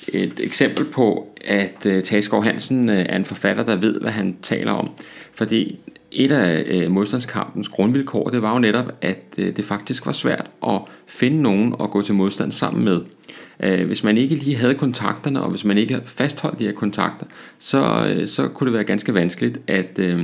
et 0.08 0.40
eksempel 0.42 0.84
på, 0.84 1.28
at 1.44 1.86
uh, 1.86 2.02
Tage 2.02 2.42
Hansen 2.42 2.88
uh, 2.88 2.94
er 2.94 3.16
en 3.16 3.24
forfatter, 3.24 3.64
der 3.64 3.76
ved, 3.76 4.00
hvad 4.00 4.10
han 4.10 4.36
taler 4.42 4.72
om. 4.72 4.90
Fordi 5.34 5.78
et 6.12 6.32
af 6.32 6.84
uh, 6.86 6.92
modstandskampens 6.92 7.68
grundvilkår, 7.68 8.28
det 8.28 8.42
var 8.42 8.52
jo 8.52 8.58
netop, 8.58 8.92
at 9.00 9.22
uh, 9.38 9.44
det 9.44 9.64
faktisk 9.64 10.06
var 10.06 10.12
svært 10.12 10.50
at 10.66 10.80
finde 11.06 11.42
nogen 11.42 11.74
at 11.82 11.90
gå 11.90 12.02
til 12.02 12.14
modstand 12.14 12.52
sammen 12.52 12.84
med. 12.84 13.00
Øh, 13.60 13.86
hvis 13.86 14.04
man 14.04 14.18
ikke 14.18 14.34
lige 14.34 14.56
havde 14.56 14.74
kontakterne, 14.74 15.42
og 15.42 15.50
hvis 15.50 15.64
man 15.64 15.78
ikke 15.78 16.00
fastholdt 16.06 16.58
de 16.58 16.64
her 16.64 16.72
kontakter, 16.72 17.26
så, 17.58 18.06
øh, 18.08 18.26
så 18.26 18.48
kunne 18.48 18.66
det 18.66 18.74
være 18.74 18.84
ganske 18.84 19.14
vanskeligt 19.14 19.60
at, 19.66 19.98
uh, 19.98 20.20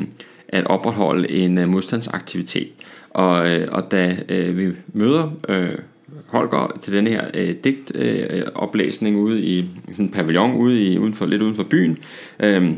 at 0.48 0.66
opretholde 0.66 1.30
en 1.30 1.58
øh, 1.58 1.68
modstandsaktivitet. 1.68 2.68
Og, 3.10 3.36
og 3.68 3.90
da 3.90 4.16
vi 4.52 4.68
møder 4.92 5.30
uh, 5.48 5.78
Holger 6.26 6.78
til 6.82 6.92
den 6.92 7.06
her 7.06 7.24
øh, 7.34 7.54
digtoplæsning 7.64 9.16
øh, 9.16 9.22
ude 9.22 9.42
i 9.42 9.66
sådan 9.92 10.06
en 10.06 10.10
pavillon 10.10 10.54
ude 10.54 10.82
i, 10.82 10.98
uden 10.98 11.14
for, 11.14 11.26
lidt 11.26 11.42
uden 11.42 11.54
for 11.54 11.62
byen, 11.62 11.98
øh, 12.40 12.70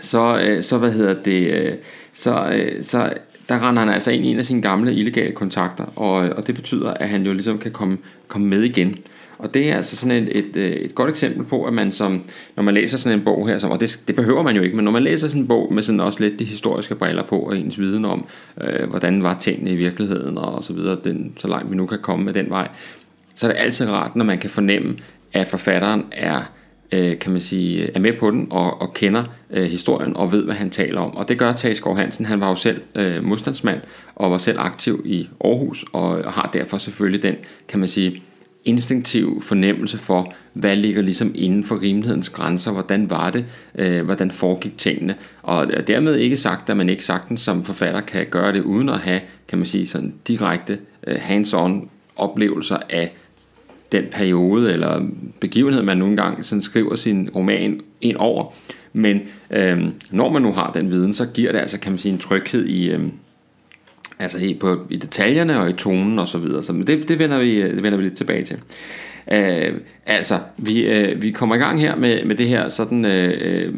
så, 0.00 0.40
øh, 0.46 0.62
så 0.62 0.78
hvad 0.78 0.92
hedder 0.92 1.14
det, 1.22 1.52
øh, 1.52 1.74
så, 2.12 2.52
øh, 2.54 2.82
så 2.84 3.12
der 3.48 3.68
render 3.68 3.82
han 3.82 3.94
altså 3.94 4.10
ind 4.10 4.24
i 4.24 4.28
en 4.28 4.38
af 4.38 4.44
sine 4.44 4.62
gamle 4.62 4.94
illegale 4.94 5.32
kontakter, 5.32 5.84
og, 5.84 6.12
og 6.12 6.46
det 6.46 6.54
betyder, 6.54 6.90
at 6.90 7.08
han 7.08 7.26
jo 7.26 7.32
ligesom 7.32 7.58
kan 7.58 7.70
komme, 7.70 7.98
komme 8.28 8.46
med 8.46 8.62
igen. 8.62 8.98
Og 9.38 9.54
det 9.54 9.70
er 9.70 9.76
altså 9.76 9.96
sådan 9.96 10.22
et, 10.22 10.38
et, 10.38 10.56
øh, 10.56 10.70
et 10.70 10.94
godt 10.94 11.10
eksempel 11.10 11.44
på, 11.44 11.64
at 11.64 11.72
man 11.72 11.92
som, 11.92 12.22
når 12.56 12.62
man 12.62 12.74
læser 12.74 12.98
sådan 12.98 13.18
en 13.18 13.24
bog 13.24 13.48
her, 13.48 13.58
som, 13.58 13.70
og 13.70 13.80
det, 13.80 14.00
det 14.08 14.16
behøver 14.16 14.42
man 14.42 14.56
jo 14.56 14.62
ikke, 14.62 14.76
men 14.76 14.84
når 14.84 14.92
man 14.92 15.02
læser 15.02 15.28
sådan 15.28 15.42
en 15.42 15.48
bog 15.48 15.74
med 15.74 15.82
sådan 15.82 16.00
også 16.00 16.20
lidt 16.20 16.38
de 16.38 16.44
historiske 16.44 16.94
briller 16.94 17.22
på, 17.22 17.38
og 17.38 17.58
ens 17.58 17.78
viden 17.78 18.04
om, 18.04 18.26
øh, 18.60 18.88
hvordan 18.88 19.22
var 19.22 19.38
tingene 19.40 19.70
i 19.70 19.76
virkeligheden, 19.76 20.38
og 20.38 20.64
så 20.64 20.72
videre, 20.72 20.96
den, 21.04 21.32
så 21.38 21.48
langt 21.48 21.70
vi 21.70 21.76
nu 21.76 21.86
kan 21.86 21.98
komme 22.02 22.24
med 22.24 22.32
den 22.32 22.50
vej, 22.50 22.68
så 23.34 23.46
er 23.46 23.52
det 23.52 23.60
altid 23.60 23.88
rart, 23.88 24.16
når 24.16 24.24
man 24.24 24.38
kan 24.38 24.50
fornemme, 24.50 24.96
at 25.32 25.46
forfatteren 25.46 26.04
er, 26.12 26.42
øh, 26.92 27.18
kan 27.18 27.32
man 27.32 27.40
sige, 27.40 27.90
er 27.94 28.00
med 28.00 28.12
på 28.12 28.30
den, 28.30 28.46
og, 28.50 28.82
og 28.82 28.94
kender 28.94 29.24
øh, 29.50 29.64
historien, 29.64 30.16
og 30.16 30.32
ved, 30.32 30.44
hvad 30.44 30.54
han 30.54 30.70
taler 30.70 31.00
om. 31.00 31.16
Og 31.16 31.28
det 31.28 31.38
gør 31.38 31.52
Tage 31.52 31.74
Skov 31.74 31.96
Hansen, 31.96 32.26
han 32.26 32.40
var 32.40 32.48
jo 32.48 32.54
selv 32.54 32.80
øh, 32.94 33.24
modstandsmand, 33.24 33.80
og 34.14 34.30
var 34.30 34.38
selv 34.38 34.58
aktiv 34.60 35.02
i 35.04 35.28
Aarhus, 35.44 35.84
og 35.92 36.32
har 36.32 36.50
derfor 36.52 36.78
selvfølgelig 36.78 37.22
den, 37.22 37.34
kan 37.68 37.80
man 37.80 37.88
sige, 37.88 38.22
instinktiv 38.66 39.42
fornemmelse 39.42 39.98
for, 39.98 40.34
hvad 40.52 40.76
ligger 40.76 41.02
ligesom 41.02 41.32
inden 41.34 41.64
for 41.64 41.82
rimelighedens 41.82 42.28
grænser, 42.28 42.72
hvordan 42.72 43.10
var 43.10 43.30
det, 43.30 43.46
øh, 43.74 44.04
hvordan 44.04 44.30
foregik 44.30 44.78
tingene, 44.78 45.14
og 45.42 45.66
øh, 45.72 45.86
dermed 45.86 46.16
ikke 46.16 46.36
sagt, 46.36 46.70
at 46.70 46.76
man 46.76 46.88
ikke 46.88 47.04
sagtens 47.04 47.40
som 47.40 47.64
forfatter 47.64 48.00
kan 48.00 48.26
gøre 48.30 48.52
det 48.52 48.62
uden 48.62 48.88
at 48.88 48.98
have, 48.98 49.20
kan 49.48 49.58
man 49.58 49.66
sige, 49.66 49.86
sådan 49.86 50.14
direkte 50.28 50.78
øh, 51.06 51.16
hands-on 51.20 51.88
oplevelser 52.16 52.78
af 52.90 53.14
den 53.92 54.04
periode 54.12 54.72
eller 54.72 55.06
begivenhed, 55.40 55.82
man 55.82 55.98
nogle 55.98 56.16
gange 56.16 56.42
sådan 56.42 56.62
skriver 56.62 56.96
sin 56.96 57.30
roman 57.34 57.80
ind 58.00 58.16
over. 58.16 58.54
Men 58.92 59.20
øh, 59.50 59.84
når 60.10 60.32
man 60.32 60.42
nu 60.42 60.52
har 60.52 60.72
den 60.72 60.90
viden, 60.90 61.12
så 61.12 61.26
giver 61.26 61.52
det 61.52 61.58
altså, 61.58 61.78
kan 61.78 61.92
man 61.92 61.98
sige, 61.98 62.12
en 62.12 62.18
tryghed 62.18 62.66
i, 62.66 62.90
øh, 62.90 63.00
Altså 64.18 64.38
i, 64.38 64.54
på, 64.54 64.86
i 64.90 64.96
detaljerne 64.96 65.60
og 65.60 65.70
i 65.70 65.72
tonen 65.72 66.18
og 66.18 66.28
så 66.28 66.38
videre. 66.38 66.62
Så 66.62 66.72
det, 66.72 67.08
det, 67.08 67.18
vender 67.18 67.38
vi, 67.38 67.62
det 67.62 67.82
vender 67.82 67.96
vi 67.96 68.04
lidt 68.04 68.16
tilbage 68.16 68.42
til. 68.42 68.56
Uh, 69.26 69.76
altså, 70.06 70.38
vi, 70.56 71.12
uh, 71.12 71.22
vi 71.22 71.30
kommer 71.30 71.54
i 71.54 71.58
gang 71.58 71.80
her 71.80 71.96
med, 71.96 72.24
med 72.24 72.36
det 72.36 72.48
her 72.48 72.68
sådan, 72.68 73.04
uh, 73.04 73.74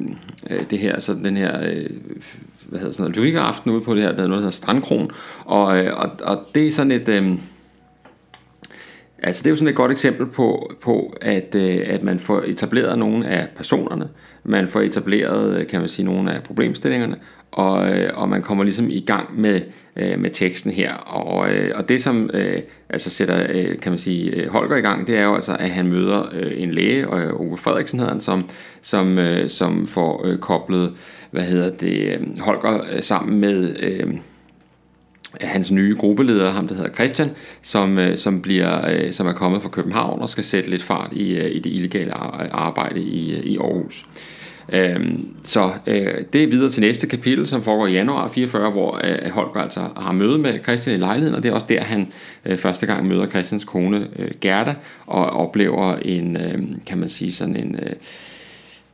uh, 0.50 0.62
det 0.70 0.78
her, 0.78 1.00
sådan 1.00 1.24
den 1.24 1.36
her, 1.36 1.58
uh, 1.58 1.86
hvad 2.66 2.80
hedder 2.80 2.92
sådan 2.92 3.02
noget, 3.02 3.16
lyrikaften 3.16 3.70
ude 3.70 3.80
på 3.80 3.94
det 3.94 4.02
her, 4.02 4.12
der 4.12 4.22
er 4.22 4.26
noget, 4.26 4.30
der 4.30 4.36
hedder 4.36 4.50
Strandkron, 4.50 5.10
og, 5.44 5.66
uh, 5.66 6.00
og, 6.00 6.10
og 6.24 6.46
det 6.54 6.66
er 6.66 6.70
sådan 6.70 6.92
et, 6.92 7.08
uh, 7.08 7.38
altså 9.22 9.42
det 9.42 9.46
er 9.46 9.50
jo 9.50 9.56
sådan 9.56 9.68
et 9.68 9.74
godt 9.74 9.92
eksempel 9.92 10.26
på, 10.26 10.72
på 10.80 11.16
at, 11.20 11.54
øh, 11.54 11.80
at 11.86 12.02
man 12.02 12.18
får 12.18 12.42
etableret 12.46 12.98
nogle 12.98 13.28
af 13.28 13.48
personerne, 13.56 14.08
man 14.44 14.68
får 14.68 14.80
etableret, 14.80 15.60
øh, 15.60 15.66
kan 15.66 15.80
man 15.80 15.88
sige, 15.88 16.06
nogle 16.06 16.32
af 16.32 16.42
problemstillingerne, 16.42 17.16
og, 17.50 17.90
øh, 17.90 18.10
og 18.14 18.28
man 18.28 18.42
kommer 18.42 18.64
ligesom 18.64 18.90
i 18.90 19.00
gang 19.00 19.40
med, 19.40 19.60
med 20.18 20.30
teksten 20.30 20.70
her. 20.70 20.94
Og, 20.94 21.48
og 21.74 21.88
det 21.88 22.02
som 22.02 22.30
altså 22.90 23.10
sætter, 23.10 23.46
kan 23.82 23.92
man 23.92 23.98
sige, 23.98 24.48
Holger 24.48 24.76
i 24.76 24.80
gang, 24.80 25.06
det 25.06 25.16
er 25.16 25.24
jo 25.24 25.34
altså, 25.34 25.56
at 25.56 25.70
han 25.70 25.86
møder 25.86 26.28
en 26.56 26.70
læge, 26.70 27.08
og 27.08 27.40
Ove 27.40 27.58
Frederiksen 27.58 27.98
hedder 27.98 28.12
han, 28.12 28.20
som, 28.20 28.48
som, 28.82 29.18
som 29.48 29.86
får 29.86 30.36
koblet, 30.40 30.94
hvad 31.30 31.42
hedder 31.42 31.70
det, 31.70 32.18
Holger 32.40 33.00
sammen 33.00 33.40
med... 33.40 33.74
Hans 35.40 35.70
nye 35.70 35.94
gruppeleder, 35.98 36.50
ham 36.50 36.68
der 36.68 36.74
hedder 36.74 36.92
Christian, 36.92 37.30
som, 37.62 37.98
øh, 37.98 38.16
som, 38.16 38.42
bliver, 38.42 38.90
øh, 38.90 39.12
som 39.12 39.26
er 39.26 39.32
kommet 39.32 39.62
fra 39.62 39.68
København 39.68 40.22
og 40.22 40.28
skal 40.28 40.44
sætte 40.44 40.70
lidt 40.70 40.82
fart 40.82 41.12
i, 41.12 41.30
øh, 41.30 41.56
i 41.56 41.58
det 41.58 41.70
illegale 41.70 42.14
arbejde 42.54 43.00
i, 43.00 43.40
i 43.40 43.58
Aarhus. 43.58 44.06
Øhm, 44.72 45.36
så 45.44 45.72
øh, 45.86 46.24
det 46.32 46.42
er 46.42 46.46
videre 46.46 46.70
til 46.70 46.82
næste 46.82 47.06
kapitel, 47.06 47.46
som 47.46 47.62
foregår 47.62 47.86
i 47.86 47.92
januar 47.92 48.28
44, 48.28 48.70
hvor 48.70 49.00
øh, 49.04 49.30
Holger 49.30 49.60
altså 49.60 49.80
har 49.96 50.12
møde 50.12 50.38
med 50.38 50.58
Christian 50.62 50.96
i 50.96 50.98
lejligheden, 50.98 51.34
og 51.36 51.42
det 51.42 51.48
er 51.48 51.54
også 51.54 51.66
der, 51.68 51.82
han 51.82 52.12
øh, 52.44 52.58
første 52.58 52.86
gang 52.86 53.06
møder 53.06 53.26
Christians 53.26 53.64
kone 53.64 54.08
øh, 54.18 54.30
Gerda, 54.40 54.74
og 55.06 55.24
oplever 55.24 55.96
en, 55.96 56.36
øh, 56.36 56.58
kan 56.86 56.98
man 56.98 57.08
sige, 57.08 57.32
sådan 57.32 57.56
en... 57.56 57.78
Øh, 57.82 57.92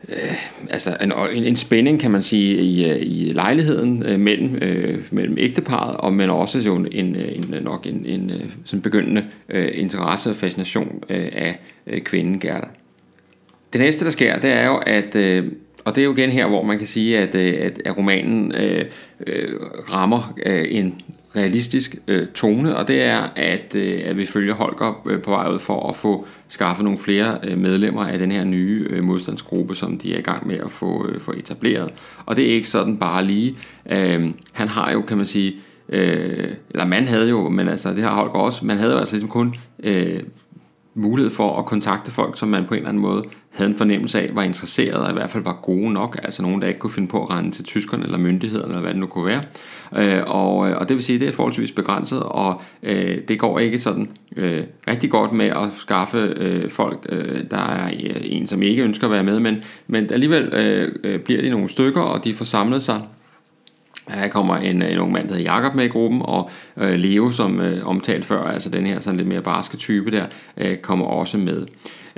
øh, 0.09 0.35
altså 0.71 0.97
en, 1.01 1.13
en, 1.13 1.45
en 1.45 1.57
spænding, 1.57 2.01
kan 2.01 2.11
man 2.11 2.23
sige, 2.23 2.63
i, 2.63 2.91
øh, 2.91 2.99
i 3.01 3.33
lejligheden 3.33 4.07
øh, 4.07 4.21
mellem, 4.21 4.55
øh, 4.63 5.03
mellem 5.11 5.37
ægteparet, 5.39 5.97
og 5.97 6.13
men 6.13 6.31
også 6.31 6.59
jo 6.59 6.77
en, 6.77 6.89
en, 6.93 7.17
nok 7.63 7.87
en, 7.87 8.07
en 8.07 8.31
øh, 8.31 8.51
sådan 8.65 8.83
begyndende 8.83 9.25
øh, 9.49 9.71
interesse 9.75 10.31
og 10.31 10.37
fascination 10.37 11.03
øh, 11.11 11.29
af 11.33 11.59
øh, 11.87 12.01
kvinden 12.01 12.41
Gerda. 12.41 12.67
Det 13.73 13.81
næste, 13.81 14.05
der 14.05 14.11
sker, 14.11 14.39
det 14.39 14.51
er 14.51 14.67
jo, 14.67 14.77
at 14.87 15.17
øh, 15.17 15.45
og 15.85 15.97
det 15.97 16.01
er 16.01 16.05
jo 16.05 16.15
igen 16.15 16.31
her, 16.31 16.47
hvor 16.47 16.63
man 16.63 16.79
kan 16.79 16.87
sige, 16.87 17.19
at, 17.19 17.35
øh, 17.35 17.55
at, 17.61 17.83
at 17.85 17.97
romanen 17.97 18.55
øh, 18.55 18.85
øh, 19.27 19.61
rammer 19.93 20.35
øh, 20.47 20.65
en 20.69 20.95
realistisk 21.37 21.97
øh, 22.07 22.29
tone, 22.29 22.77
og 22.77 22.89
det 22.89 23.03
er, 23.03 23.29
at, 23.37 23.75
øh, 23.75 24.03
at 24.05 24.17
vi 24.17 24.27
følger 24.27 24.55
Holger 24.55 25.03
øh, 25.07 25.23
på 25.23 25.31
vej 25.31 25.53
ud 25.53 25.59
for 25.59 25.89
at 25.89 25.97
få 25.97 26.27
skaffet 26.49 26.85
nogle 26.85 26.99
flere 26.99 27.39
øh, 27.45 27.59
medlemmer 27.59 28.07
af 28.07 28.19
den 28.19 28.33
her 28.33 28.45
nye 28.45 28.87
øh, 28.91 29.05
modstandsgruppe, 29.05 29.75
som 29.75 29.99
de 29.99 30.15
er 30.15 30.19
i 30.19 30.23
gang 30.23 30.47
med 30.47 30.57
at 30.59 30.71
få, 30.71 31.09
øh, 31.09 31.21
få 31.21 31.33
etableret. 31.33 31.91
Og 32.27 32.37
det 32.37 32.51
er 32.51 32.55
ikke 32.55 32.69
sådan 32.69 32.97
bare 32.97 33.25
lige. 33.25 33.57
Øh, 33.91 34.31
han 34.53 34.69
har 34.69 34.93
jo, 34.93 35.03
kan 35.03 35.17
man 35.17 35.27
sige, 35.27 35.55
øh, 35.89 36.55
eller 36.71 36.85
man 36.85 37.09
havde 37.09 37.29
jo, 37.29 37.49
men 37.49 37.69
altså 37.69 37.91
det 37.91 38.03
har 38.03 38.15
Holger 38.15 38.33
også, 38.33 38.65
man 38.65 38.79
havde 38.79 38.93
jo 38.93 38.99
altså 38.99 39.15
ligesom 39.15 39.29
kun 39.29 39.55
øh, 39.83 40.21
mulighed 40.95 41.31
for 41.31 41.59
at 41.59 41.67
kontakte 41.67 42.11
folk, 42.11 42.39
som 42.39 42.49
man 42.49 42.65
på 42.65 42.75
en 42.75 42.79
eller 42.79 42.89
anden 42.89 43.03
måde 43.03 43.25
havde 43.51 43.71
en 43.71 43.77
fornemmelse 43.77 44.21
af, 44.21 44.31
var 44.33 44.43
interesseret 44.43 45.05
og 45.05 45.11
i 45.11 45.13
hvert 45.13 45.31
fald 45.31 45.45
var 45.45 45.59
gode 45.63 45.93
nok, 45.93 46.19
altså 46.23 46.43
nogen, 46.43 46.63
der 46.63 46.69
ikke 46.69 46.81
kunne 46.81 46.91
finde 46.91 47.09
på 47.09 47.23
at 47.23 47.31
rende 47.31 47.51
til 47.51 47.65
tyskerne 47.65 48.05
eller 48.05 48.19
myndighederne, 48.19 48.69
eller 48.69 48.81
hvad 48.81 48.91
det 48.91 49.01
nu 49.01 49.07
kunne 49.07 49.27
være. 49.27 49.43
Øh, 49.97 50.23
og, 50.27 50.71
øh, 50.71 50.77
og 50.77 50.89
det 50.89 50.97
vil 50.97 51.05
sige, 51.05 51.15
at 51.15 51.21
det 51.21 51.29
er 51.29 51.33
forholdsvis 51.33 51.73
begrænset, 51.73 52.23
og 52.23 52.63
øh, 52.83 53.19
det 53.29 53.39
går 53.39 53.59
ikke 53.59 53.79
sådan 53.79 54.09
øh, 54.37 54.63
rigtig 54.89 55.11
godt 55.11 55.33
med 55.33 55.47
at 55.47 55.73
skaffe 55.77 56.19
øh, 56.19 56.71
folk, 56.71 57.07
øh, 57.09 57.41
der 57.51 57.57
er 57.57 57.87
øh, 57.87 58.21
en, 58.23 58.47
som 58.47 58.63
ikke 58.63 58.83
ønsker 58.83 59.07
at 59.07 59.11
være 59.11 59.23
med, 59.23 59.41
men, 59.41 59.63
men 59.87 60.13
alligevel 60.13 60.45
øh, 60.45 60.93
øh 61.05 61.21
bliver 61.21 61.43
de 61.43 61.51
nogle 61.51 61.69
stykker, 61.69 62.01
og 62.01 62.25
de 62.25 62.35
får 62.35 62.45
samlet 62.45 62.83
sig 62.83 63.03
her 64.09 64.29
kommer 64.29 64.57
en, 64.57 64.83
en 64.83 64.99
ung 64.99 65.13
mand, 65.13 65.29
der 65.29 65.35
hedder 65.35 65.53
Jakob 65.53 65.75
med 65.75 65.85
i 65.85 65.89
gruppen, 65.89 66.23
og 66.25 66.51
øh, 66.77 66.95
Leo, 66.95 67.31
som 67.31 67.61
øh, 67.61 67.87
omtalt 67.87 68.25
før, 68.25 68.43
altså 68.43 68.71
den 68.71 68.87
her 68.87 69.01
sådan 69.01 69.17
lidt 69.17 69.29
mere 69.29 69.43
barske 69.43 69.77
type 69.77 70.11
der, 70.11 70.27
øh, 70.57 70.77
kommer 70.77 71.07
også 71.07 71.39
med. 71.39 71.67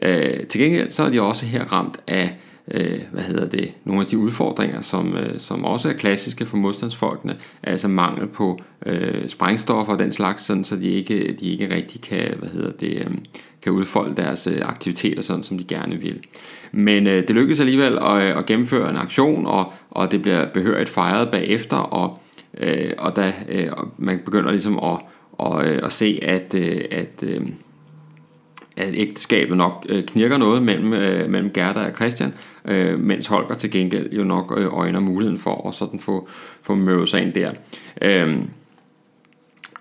Øh, 0.03 0.47
til 0.47 0.61
gengæld 0.61 0.91
så 0.91 1.03
er 1.03 1.11
de 1.11 1.23
også 1.23 1.47
her 1.47 1.65
ramt 1.65 1.99
af 2.07 2.37
øh, 2.71 3.01
hvad 3.13 3.23
hedder 3.23 3.49
det, 3.49 3.73
nogle 3.85 4.03
af 4.03 4.07
de 4.07 4.19
udfordringer, 4.19 4.81
som, 4.81 5.17
øh, 5.17 5.39
som 5.39 5.65
også 5.65 5.89
er 5.89 5.93
klassiske 5.93 6.47
for 6.47 6.57
modstandsfolkene, 6.57 7.37
altså 7.63 7.89
mangel 7.89 8.27
på 8.27 8.59
øh, 8.87 9.29
sprængstoffer 9.29 9.93
og 9.93 9.99
den 9.99 10.13
slags, 10.13 10.45
sådan, 10.45 10.65
så 10.65 10.77
de 10.77 10.91
ikke, 10.91 11.37
de 11.41 11.51
ikke 11.51 11.75
rigtig 11.75 12.01
kan, 12.01 12.35
hvad 12.39 12.49
hedder 12.49 12.71
det, 12.71 12.93
øh, 12.93 13.11
kan 13.63 13.73
udfolde 13.73 14.17
deres 14.17 14.47
øh, 14.47 14.59
aktiviteter, 14.63 15.23
sådan 15.23 15.43
som 15.43 15.59
de 15.59 15.65
gerne 15.65 16.01
vil. 16.01 16.21
Men 16.73 17.07
øh, 17.07 17.23
det 17.29 17.31
lykkedes 17.31 17.61
alligevel 17.61 17.99
at, 17.99 18.23
øh, 18.23 18.39
at 18.39 18.47
gennemføre 18.47 18.91
en 18.91 18.97
aktion, 18.97 19.47
og, 19.47 19.73
og 19.91 20.13
det 20.13 20.23
bliver 20.23 20.47
behørigt 20.47 20.89
fejret 20.89 21.31
bagefter, 21.31 21.77
og, 21.77 22.19
øh, 22.59 22.93
og 22.99 23.17
da 23.17 23.33
øh, 23.49 23.71
man 23.97 24.21
begynder 24.25 24.51
ligesom 24.51 24.79
at, 24.79 24.99
og, 25.33 25.67
øh, 25.67 25.81
at 25.85 25.93
se, 25.93 26.19
at, 26.23 26.55
øh, 26.55 26.85
at, 26.91 27.23
øh, 27.23 27.41
at 28.77 28.95
ægteskabet 28.95 29.57
nok 29.57 29.87
øh, 29.89 30.05
knirker 30.05 30.37
noget 30.37 30.63
mellem, 30.63 30.93
øh, 30.93 31.31
mellem 31.31 31.53
Gerda 31.53 31.81
og 31.81 31.95
Christian, 31.95 32.35
øh, 32.65 33.01
mens 33.01 33.27
Holger 33.27 33.55
til 33.55 33.71
gengæld 33.71 34.13
jo 34.13 34.25
nok 34.25 34.55
øh, 34.57 34.79
øjner 34.79 35.01
muligheden 35.01 35.39
for 35.39 35.69
at 35.69 35.75
sådan 35.75 36.01
få, 36.01 36.29
få 36.63 36.75
mødet 36.75 37.09
sig 37.09 37.23
ind 37.23 37.33
der. 37.33 37.51
Øh, 38.03 38.39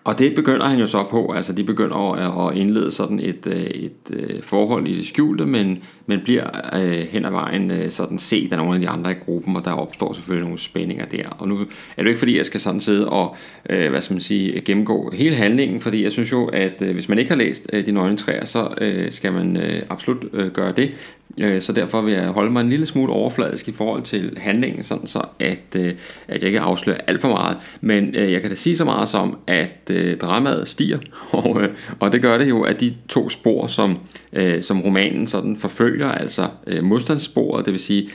og 0.05 0.19
det 0.19 0.35
begynder 0.35 0.65
han 0.65 0.79
jo 0.79 0.85
så 0.85 1.03
på, 1.11 1.31
altså 1.35 1.53
de 1.53 1.63
begynder 1.63 2.13
at, 2.47 2.57
indlede 2.57 2.91
sådan 2.91 3.19
et, 3.19 3.47
øh, 3.47 3.63
et, 3.63 3.91
et 4.09 4.43
forhold 4.43 4.87
i 4.87 4.97
det 4.97 5.05
skjulte, 5.05 5.45
men, 5.45 5.83
men 6.05 6.19
bliver 6.23 6.49
øh, 6.73 7.07
hen 7.09 7.25
ad 7.25 7.31
vejen 7.31 7.71
øh, 7.71 7.89
sådan 7.89 8.19
set 8.19 8.51
af 8.51 8.57
nogle 8.57 8.73
af 8.73 8.79
de 8.79 8.89
andre 8.89 9.11
i 9.11 9.15
gruppen, 9.25 9.55
og 9.55 9.65
der 9.65 9.71
opstår 9.71 10.13
selvfølgelig 10.13 10.45
nogle 10.45 10.59
spændinger 10.59 11.05
der. 11.05 11.29
Og 11.29 11.47
nu 11.47 11.57
er 11.97 12.03
det 12.03 12.07
ikke 12.07 12.19
fordi, 12.19 12.37
jeg 12.37 12.45
skal 12.45 12.59
sådan 12.59 12.81
sidde 12.81 13.09
og, 13.09 13.35
øh, 13.69 13.89
hvad 13.89 14.01
skal 14.01 14.13
man 14.13 14.21
sige, 14.21 14.61
gennemgå 14.61 15.11
hele 15.13 15.35
handlingen, 15.35 15.81
fordi 15.81 16.03
jeg 16.03 16.11
synes 16.11 16.31
jo, 16.31 16.45
at 16.45 16.81
øh, 16.81 16.93
hvis 16.93 17.09
man 17.09 17.19
ikke 17.19 17.31
har 17.31 17.37
læst 17.37 17.69
øh, 17.73 17.85
De 17.85 17.91
Nøgne 17.91 18.17
Træer, 18.17 18.45
så 18.45 18.73
øh, 18.81 19.11
skal 19.11 19.33
man 19.33 19.57
øh, 19.57 19.81
absolut 19.89 20.25
øh, 20.33 20.51
gøre 20.51 20.71
det. 20.71 20.91
Øh, 21.41 21.61
så 21.61 21.73
derfor 21.73 22.01
vil 22.01 22.13
jeg 22.13 22.27
holde 22.27 22.51
mig 22.51 22.61
en 22.61 22.69
lille 22.69 22.85
smule 22.85 23.13
overfladisk 23.13 23.67
i 23.67 23.71
forhold 23.71 24.01
til 24.01 24.37
handlingen, 24.37 24.83
sådan 24.83 25.07
så 25.07 25.21
at, 25.39 25.75
øh, 25.75 25.93
at 26.27 26.41
jeg 26.41 26.47
ikke 26.47 26.59
afslører 26.59 26.97
alt 27.07 27.21
for 27.21 27.27
meget. 27.27 27.57
Men 27.81 28.15
øh, 28.15 28.31
jeg 28.31 28.41
kan 28.41 28.49
da 28.49 28.55
sige 28.55 28.77
så 28.77 28.85
meget 28.85 29.09
som, 29.09 29.37
at 29.47 29.91
øh, 29.91 30.17
dramaet 30.17 30.67
stiger, 30.67 30.99
og, 31.31 31.61
og 31.99 32.11
det 32.11 32.21
gør 32.21 32.37
det 32.37 32.49
jo, 32.49 32.61
at 32.61 32.79
de 32.81 32.93
to 33.09 33.29
spor, 33.29 33.67
som, 33.67 33.97
som 34.61 34.81
romanen 34.81 35.27
sådan 35.27 35.55
forfølger, 35.55 36.11
altså 36.11 36.47
modstandssporet, 36.81 37.65
det 37.65 37.71
vil 37.71 37.79
sige 37.79 38.09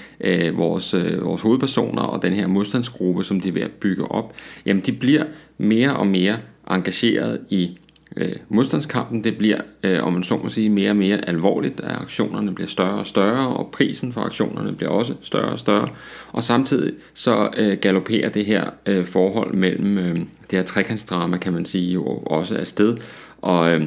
vores, 0.54 0.94
vores 1.22 1.42
hovedpersoner 1.42 2.02
og 2.02 2.22
den 2.22 2.32
her 2.32 2.46
modstandsgruppe, 2.46 3.24
som 3.24 3.40
de 3.40 3.48
er 3.48 3.52
ved 3.52 3.62
at 3.62 3.70
bygge 3.70 4.10
op, 4.10 4.34
jamen 4.66 4.82
de 4.86 4.92
bliver 4.92 5.24
mere 5.58 5.96
og 5.96 6.06
mere 6.06 6.36
engageret 6.70 7.40
i 7.50 7.78
øh, 8.16 8.36
modstandskampen 8.48 9.24
det 9.24 9.38
bliver, 9.38 9.60
øh, 9.82 10.04
om 10.04 10.12
man 10.12 10.22
så 10.22 10.36
må 10.36 10.48
sige, 10.48 10.70
mere 10.70 10.90
og 10.90 10.96
mere 10.96 11.28
alvorligt, 11.28 11.80
at 11.80 11.96
aktionerne 12.00 12.54
bliver 12.54 12.68
større 12.68 12.98
og 12.98 13.06
større, 13.06 13.48
og 13.48 13.70
prisen 13.72 14.12
for 14.12 14.20
aktionerne 14.20 14.72
bliver 14.72 14.90
også 14.90 15.14
større 15.22 15.52
og 15.52 15.58
større. 15.58 15.88
Og 16.32 16.42
samtidig 16.42 16.92
så 17.14 17.50
øh, 17.56 17.78
galopperer 17.80 18.28
det 18.28 18.46
her 18.46 18.70
øh, 18.86 19.04
forhold 19.04 19.54
mellem 19.54 19.98
øh, 19.98 20.14
det 20.16 20.58
her 20.58 20.62
trekantsdrama, 20.62 21.36
kan 21.36 21.52
man 21.52 21.64
sige, 21.64 21.92
jo 21.92 22.04
også 22.06 22.56
afsted. 22.56 22.96
Og, 23.42 23.72
øh, 23.72 23.86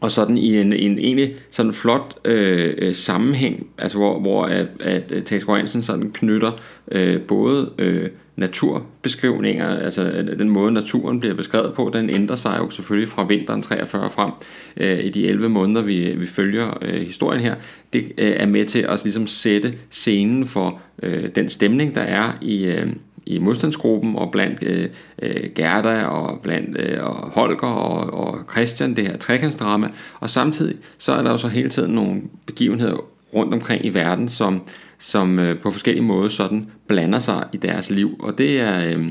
og 0.00 0.10
sådan 0.10 0.38
i 0.38 0.56
en, 0.56 0.72
en 0.72 0.98
egentlig 0.98 1.34
sådan 1.50 1.72
flot 1.72 2.14
øh, 2.24 2.74
øh 2.78 2.94
sammenhæng, 2.94 3.66
altså 3.78 3.98
hvor, 3.98 4.20
hvor 4.20 4.44
at, 4.44 4.68
at, 4.80 5.12
at 5.12 5.24
Tage 5.24 5.66
sådan 5.66 6.10
knytter 6.10 6.52
øh, 6.90 7.20
både 7.20 7.70
øh, 7.78 8.10
naturbeskrivninger, 8.36 9.68
altså 9.68 10.02
øh, 10.02 10.38
den 10.38 10.48
måde 10.48 10.72
naturen 10.72 11.20
bliver 11.20 11.34
beskrevet 11.34 11.74
på, 11.74 11.90
den 11.94 12.10
ændrer 12.10 12.36
sig 12.36 12.58
jo 12.58 12.70
selvfølgelig 12.70 13.08
fra 13.08 13.24
vinteren 13.24 13.62
43 13.62 14.10
frem 14.10 14.30
øh, 14.76 15.04
i 15.04 15.08
de 15.08 15.28
11 15.28 15.48
måneder, 15.48 15.82
vi, 15.82 16.14
vi 16.16 16.26
følger 16.26 16.78
øh, 16.82 17.02
historien 17.02 17.40
her. 17.40 17.54
Det 17.92 18.12
øh, 18.18 18.32
er 18.36 18.46
med 18.46 18.64
til 18.64 18.78
at 18.78 19.00
ligesom 19.04 19.26
sætte 19.26 19.74
scenen 19.90 20.46
for 20.46 20.80
øh, 21.02 21.28
den 21.34 21.48
stemning, 21.48 21.94
der 21.94 22.00
er 22.00 22.32
i, 22.40 22.64
øh, 22.64 22.86
i 23.26 23.38
modstandsgruppen 23.38 24.16
og 24.16 24.30
blandt 24.30 24.62
øh, 24.62 24.88
øh, 25.22 25.50
Gerda 25.54 26.04
og 26.04 26.40
blandt 26.42 26.76
øh, 26.80 27.04
og 27.04 27.14
Holger 27.14 27.66
og, 27.68 28.26
og 28.26 28.38
Christian, 28.50 28.96
det 28.96 29.06
her 29.06 29.16
trekantsdrama. 29.16 29.88
Og 30.20 30.30
samtidig 30.30 30.76
så 30.98 31.12
er 31.12 31.22
der 31.22 31.30
jo 31.30 31.36
så 31.36 31.48
hele 31.48 31.68
tiden 31.68 31.94
nogle 31.94 32.22
begivenheder 32.46 32.96
rundt 33.34 33.54
omkring 33.54 33.86
i 33.86 33.88
verden, 33.88 34.28
som 34.28 34.62
som 35.02 35.38
øh, 35.38 35.58
på 35.58 35.70
forskellige 35.70 36.04
måder 36.04 36.28
sådan 36.28 36.70
blander 36.88 37.18
sig 37.18 37.44
i 37.52 37.56
deres 37.56 37.90
liv. 37.90 38.16
Og 38.20 38.38
det 38.38 38.60
er, 38.60 38.84
øh, 38.84 39.04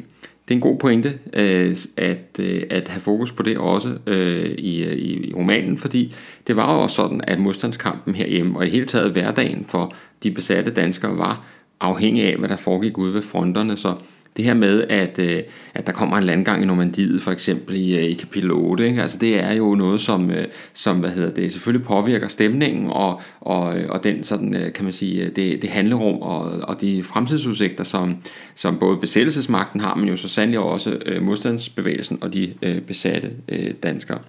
det 0.51 0.51
er 0.51 0.55
en 0.55 0.61
god 0.61 0.77
pointe 0.79 1.19
øh, 1.33 1.75
at, 1.97 2.39
øh, 2.39 2.63
at 2.69 2.87
have 2.87 3.01
fokus 3.01 3.31
på 3.31 3.43
det 3.43 3.57
også 3.57 3.97
øh, 4.07 4.51
i, 4.51 4.83
øh, 4.83 4.93
i, 4.93 5.27
i 5.29 5.33
romanen, 5.33 5.77
fordi 5.77 6.15
det 6.47 6.55
var 6.55 6.75
jo 6.75 6.81
også 6.81 6.95
sådan, 6.95 7.21
at 7.23 7.39
modstandskampen 7.39 8.15
herhjemme, 8.15 8.57
og 8.57 8.67
i 8.67 8.69
hele 8.69 8.85
taget 8.85 9.11
hverdagen 9.11 9.65
for 9.67 9.93
de 10.23 10.31
besatte 10.31 10.71
danskere, 10.71 11.17
var 11.17 11.45
afhængig 11.79 12.23
af, 12.23 12.37
hvad 12.37 12.49
der 12.49 12.55
foregik 12.55 12.97
ude 12.97 13.13
ved 13.13 13.21
fronterne. 13.21 13.77
Så 13.77 13.95
det 14.37 14.45
her 14.45 14.53
med, 14.53 14.83
at, 14.89 15.19
øh, 15.19 15.43
at 15.73 15.87
der 15.87 15.93
kommer 15.93 16.17
en 16.17 16.23
landgang 16.23 16.63
i 16.63 16.65
Normandiet, 16.65 17.21
for 17.21 17.31
eksempel 17.31 17.75
i, 17.75 17.97
øh, 17.97 18.03
i 18.03 18.13
kapitel 18.13 18.51
8, 18.51 18.87
ikke? 18.87 19.01
Altså, 19.01 19.17
det 19.17 19.39
er 19.39 19.53
jo 19.53 19.75
noget, 19.75 20.01
som, 20.01 20.31
øh, 20.31 20.47
som 20.73 20.99
hvad 20.99 21.09
hedder 21.09 21.33
det, 21.33 21.51
selvfølgelig 21.51 21.87
påvirker 21.87 22.27
stemningen, 22.27 22.89
og, 22.89 23.21
og, 23.41 23.77
øh, 23.77 23.89
og 23.89 24.03
den 24.03 24.23
sådan, 24.23 24.55
øh, 24.55 24.73
kan 24.73 24.83
man 24.83 24.93
sige, 24.93 25.23
øh, 25.23 25.35
det, 25.35 25.61
det 25.61 25.69
handlerum 25.69 26.21
og, 26.21 26.41
og 26.41 26.81
de 26.81 27.03
fremtidsudsigter, 27.03 27.83
som, 27.83 28.17
som 28.55 28.77
både 28.79 28.97
besættelsesmagten 28.97 29.79
har, 29.79 29.95
men 29.95 30.07
jo 30.07 30.15
så 30.15 30.29
sandelig 30.29 30.59
også 30.59 30.97
øh, 31.05 31.23
modstandsbevægelsen 31.23 32.17
og 32.21 32.33
de 32.33 32.53
øh, 32.61 32.81
besatte 32.81 33.31
øh, 33.49 33.73
danskere. 33.83 34.19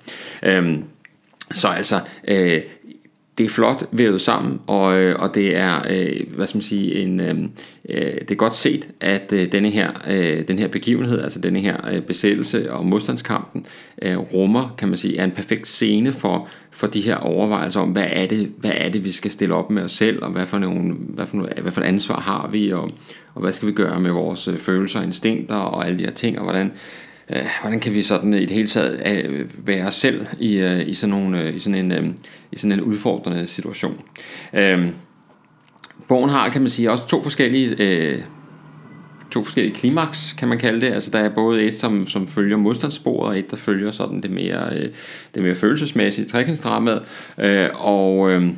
Øhm, 0.43 0.85
så 1.53 1.69
altså, 1.69 2.01
øh, 2.29 2.61
det 3.39 3.47
er 3.47 3.51
flot 3.51 3.89
vævet 3.93 4.21
sammen, 4.21 4.61
og, 4.67 4.99
øh, 4.99 5.17
og 5.19 5.35
det 5.35 5.57
er, 5.57 5.83
øh, 5.91 6.21
hvad 6.35 6.47
skal 6.47 6.57
man 6.57 6.63
sige, 6.63 6.95
en, 6.95 7.21
øh, 7.21 7.37
øh, 7.89 8.15
det 8.21 8.31
er 8.31 8.35
godt 8.35 8.55
set, 8.55 8.89
at 9.01 9.33
øh, 9.33 9.53
denne 9.53 9.71
her, 9.71 9.91
øh, 10.11 10.49
den 10.49 10.59
her 10.59 10.69
begivenhed, 10.69 11.23
altså 11.23 11.41
denne 11.41 11.61
her 11.61 11.77
øh, 11.93 12.03
besættelse 12.03 12.73
og 12.73 12.87
modstandskampen, 12.87 13.65
øh, 14.03 14.19
rummer, 14.19 14.75
kan 14.79 14.89
man 14.89 14.97
sige, 14.97 15.19
er 15.19 15.25
en 15.25 15.31
perfekt 15.31 15.69
scene 15.69 16.13
for, 16.13 16.49
for 16.71 16.87
de 16.87 17.01
her 17.01 17.17
overvejelser 17.17 17.81
om, 17.81 17.89
hvad 17.89 18.07
er, 18.11 18.27
det, 18.27 18.53
hvad 18.59 18.73
er 18.75 18.89
det, 18.89 19.05
vi 19.05 19.13
skal 19.13 19.31
stille 19.31 19.55
op 19.55 19.71
med 19.71 19.83
os 19.83 19.93
selv, 19.93 20.23
og 20.23 20.31
hvad 20.31 20.47
for, 20.47 20.59
nogle, 20.59 20.95
hvad 20.95 21.27
for, 21.27 21.37
nogle, 21.37 21.53
hvad 21.63 21.73
for 21.73 21.81
et 21.81 21.87
ansvar 21.87 22.21
har 22.21 22.49
vi, 22.53 22.73
og, 22.73 22.91
og 23.35 23.41
hvad 23.41 23.53
skal 23.53 23.69
vi 23.69 23.73
gøre 23.73 24.01
med 24.01 24.11
vores 24.11 24.49
øh, 24.49 24.59
følelser 24.59 24.99
og 24.99 25.05
instinkter, 25.05 25.57
og 25.57 25.87
alle 25.87 25.99
de 25.99 26.05
her 26.05 26.13
ting, 26.13 26.39
og 26.39 26.45
hvordan, 26.45 26.73
øh, 27.31 27.45
hvordan 27.61 27.81
kan 27.81 27.95
vi 27.95 28.03
sådan 28.03 28.35
i 28.35 28.41
det 28.41 28.51
hele 28.51 28.69
taget 28.69 29.03
øh, 29.07 29.51
være 29.67 29.87
os 29.87 29.95
selv 29.95 30.27
i, 30.39 30.55
øh, 30.55 30.89
i, 30.89 30.95
sådan 30.95 31.11
nogle, 31.11 31.43
øh, 31.43 31.57
i, 31.57 31.59
sådan 31.59 31.75
en, 31.85 31.93
øh, 31.93 32.07
i 32.53 32.57
sådan 32.57 32.73
en 32.73 32.81
udfordrende 32.81 33.47
situation. 33.47 34.01
Øh, 34.53 34.89
bogen 36.09 36.31
har, 36.31 36.49
kan 36.49 36.63
man 36.63 36.71
sige, 36.71 36.91
også 36.91 37.07
to 37.07 37.23
forskellige... 37.23 37.77
Øh, 37.79 38.23
to 39.33 39.45
forskellige 39.45 39.75
klimaks, 39.75 40.33
kan 40.33 40.49
man 40.49 40.59
kalde 40.59 40.81
det. 40.81 40.93
Altså 40.93 41.11
der 41.11 41.19
er 41.19 41.29
både 41.29 41.63
et, 41.63 41.75
som, 41.75 42.07
som 42.07 42.27
følger 42.27 42.57
modstandssporet, 42.57 43.29
og 43.29 43.39
et, 43.39 43.51
der 43.51 43.57
følger 43.57 43.91
sådan 43.91 44.21
det 44.21 44.31
mere, 44.31 44.77
øh, 44.77 44.91
det 45.35 45.43
mere 45.43 45.55
følelsesmæssige 45.55 46.29
trekantsdramaet. 46.29 47.03
Øh, 47.39 47.69
og, 47.75 48.31
øh, 48.31 48.53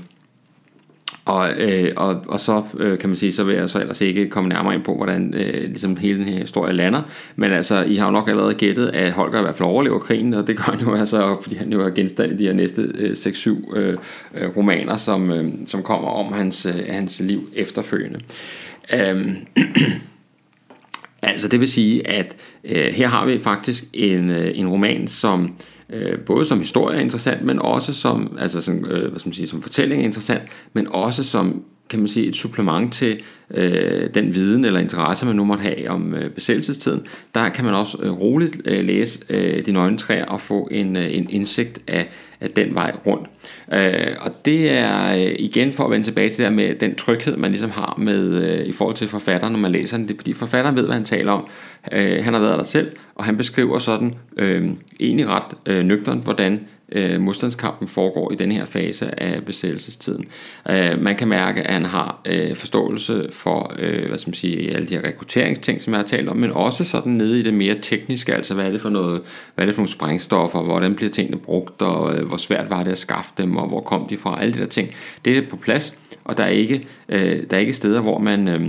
og, 1.24 1.50
øh, 1.60 1.92
og, 1.96 2.22
og 2.28 2.40
så 2.40 2.62
øh, 2.78 2.98
kan 2.98 3.08
man 3.08 3.16
sige, 3.16 3.32
så 3.32 3.44
vil 3.44 3.54
jeg 3.54 3.70
så 3.70 3.80
ellers 3.80 4.00
ikke 4.00 4.28
komme 4.28 4.48
nærmere 4.48 4.74
ind 4.74 4.84
på, 4.84 4.96
hvordan 4.96 5.34
øh, 5.34 5.62
ligesom 5.62 5.96
hele 5.96 6.18
den 6.18 6.28
her 6.28 6.38
historie 6.38 6.72
lander. 6.72 7.02
Men 7.36 7.52
altså, 7.52 7.84
I 7.88 7.96
har 7.96 8.06
jo 8.06 8.12
nok 8.12 8.28
allerede 8.28 8.54
gættet, 8.54 8.88
at 8.88 9.12
Holger 9.12 9.38
i 9.38 9.42
hvert 9.42 9.56
fald 9.56 9.68
overlever 9.68 9.98
krigen, 9.98 10.34
og 10.34 10.46
det 10.46 10.56
gør 10.56 10.62
han 10.62 10.80
jo 10.80 10.94
altså, 10.94 11.36
fordi 11.42 11.56
han 11.56 11.72
jo 11.72 11.80
er 11.80 11.90
genstand 11.90 12.32
i 12.32 12.36
de 12.36 12.44
her 12.44 12.52
næste 12.52 12.82
øh, 12.94 13.10
6-7 13.10 13.76
øh, 13.76 13.98
øh, 14.34 14.56
romaner, 14.56 14.96
som, 14.96 15.30
øh, 15.30 15.52
som 15.66 15.82
kommer 15.82 16.08
om 16.08 16.32
hans, 16.32 16.66
øh, 16.66 16.74
hans 16.88 17.20
liv 17.20 17.48
efterfølgende. 17.54 18.20
Øh, 18.92 19.36
altså, 21.22 21.48
det 21.48 21.60
vil 21.60 21.68
sige, 21.68 22.08
at 22.08 22.36
øh, 22.64 22.94
her 22.94 23.08
har 23.08 23.26
vi 23.26 23.38
faktisk 23.38 23.84
en, 23.92 24.30
øh, 24.30 24.58
en 24.58 24.68
roman, 24.68 25.08
som 25.08 25.44
øh, 25.44 25.50
Øh, 25.90 26.18
både 26.18 26.46
som 26.46 26.58
historie 26.58 26.96
er 26.96 27.00
interessant, 27.00 27.44
men 27.44 27.58
også 27.58 27.94
som, 27.94 28.36
altså 28.40 28.60
som, 28.60 28.84
øh, 28.84 29.08
hvad 29.10 29.18
skal 29.18 29.28
man 29.28 29.34
sige, 29.34 29.48
som 29.48 29.62
fortælling 29.62 30.02
er 30.02 30.04
interessant, 30.04 30.42
men 30.72 30.88
også 30.88 31.24
som 31.24 31.64
kan 31.90 31.98
man 31.98 32.08
sige, 32.08 32.26
et 32.26 32.36
supplement 32.36 32.92
til 32.92 33.20
øh, 33.50 34.14
den 34.14 34.34
viden 34.34 34.64
eller 34.64 34.80
interesse, 34.80 35.26
man 35.26 35.36
nu 35.36 35.44
måtte 35.44 35.62
have 35.62 35.90
om 35.90 36.14
øh, 36.14 36.30
besættelsestiden. 36.30 37.06
Der 37.34 37.48
kan 37.48 37.64
man 37.64 37.74
også 37.74 37.98
øh, 38.02 38.12
roligt 38.12 38.60
øh, 38.64 38.84
læse 38.84 39.20
øh, 39.28 39.66
de 39.66 39.72
nøgne 39.72 39.98
træer 39.98 40.24
og 40.26 40.40
få 40.40 40.68
en, 40.70 40.96
øh, 40.96 41.16
en 41.16 41.30
indsigt 41.30 41.78
af, 41.86 42.08
af 42.40 42.50
den 42.50 42.74
vej 42.74 42.92
rundt. 43.06 43.28
Øh, 43.74 44.14
og 44.20 44.44
det 44.44 44.70
er 44.70 45.14
øh, 45.16 45.34
igen 45.38 45.72
for 45.72 45.84
at 45.84 45.90
vende 45.90 46.06
tilbage 46.06 46.28
til 46.28 46.38
det 46.38 46.44
der 46.44 46.50
med 46.50 46.74
den 46.74 46.94
tryghed, 46.94 47.36
man 47.36 47.50
ligesom 47.50 47.70
har 47.70 47.94
med 47.98 48.42
øh, 48.42 48.66
i 48.66 48.72
forhold 48.72 48.96
til 48.96 49.08
forfatteren, 49.08 49.52
når 49.52 49.60
man 49.60 49.72
læser 49.72 49.96
den. 49.96 50.08
Det 50.08 50.14
er 50.14 50.18
fordi 50.18 50.32
forfatteren 50.32 50.76
ved, 50.76 50.84
hvad 50.84 50.94
han 50.94 51.04
taler 51.04 51.32
om. 51.32 51.48
Øh, 51.92 52.24
han 52.24 52.34
har 52.34 52.40
været 52.40 52.58
der 52.58 52.64
selv, 52.64 52.92
og 53.14 53.24
han 53.24 53.36
beskriver 53.36 53.78
sådan 53.78 54.14
øh, 54.36 54.70
egentlig 55.00 55.26
ret 55.28 55.56
øh, 55.66 55.84
nøgteren, 55.84 56.18
hvordan 56.18 56.60
øh, 56.92 57.20
modstandskampen 57.20 57.88
foregår 57.88 58.32
i 58.32 58.34
den 58.34 58.52
her 58.52 58.64
fase 58.64 59.20
af 59.22 59.44
besættelsestiden. 59.44 60.24
Øh, 60.70 61.02
man 61.02 61.16
kan 61.16 61.28
mærke, 61.28 61.62
at 61.62 61.72
han 61.72 61.84
har 61.84 62.20
øh, 62.24 62.56
forståelse 62.56 63.28
for 63.32 63.74
øh, 63.78 64.08
hvad 64.08 64.18
skal 64.18 64.30
man 64.30 64.34
sige, 64.34 64.74
alle 64.74 64.88
de 64.88 64.94
her 64.94 65.04
rekrutteringsting, 65.04 65.82
som 65.82 65.92
jeg 65.92 66.00
har 66.00 66.06
talt 66.06 66.28
om, 66.28 66.36
men 66.36 66.50
også 66.50 66.84
sådan 66.84 67.12
nede 67.12 67.40
i 67.40 67.42
det 67.42 67.54
mere 67.54 67.76
tekniske, 67.82 68.34
altså 68.34 68.54
hvad 68.54 68.66
er 68.66 68.70
det 68.70 68.80
for 68.80 68.90
noget, 68.90 69.22
hvad 69.54 69.64
er 69.64 69.66
det 69.66 69.74
for 69.74 69.82
nogle 69.82 69.92
sprængstoffer, 69.92 70.62
hvordan 70.62 70.94
bliver 70.94 71.12
tingene 71.12 71.38
brugt, 71.38 71.82
og 71.82 72.16
øh, 72.16 72.26
hvor 72.26 72.36
svært 72.36 72.70
var 72.70 72.82
det 72.82 72.90
at 72.90 72.98
skaffe 72.98 73.30
dem, 73.38 73.56
og 73.56 73.68
hvor 73.68 73.80
kom 73.80 74.06
de 74.06 74.16
fra, 74.16 74.42
alle 74.42 74.54
de 74.54 74.58
der 74.58 74.66
ting. 74.66 74.88
Det 75.24 75.38
er 75.38 75.42
på 75.50 75.56
plads, 75.56 75.98
og 76.24 76.38
der 76.38 76.44
er 76.44 76.48
ikke, 76.48 76.86
øh, 77.08 77.42
der 77.50 77.56
er 77.56 77.60
ikke 77.60 77.72
steder, 77.72 78.00
hvor 78.00 78.18
man... 78.18 78.48
Øh, 78.48 78.60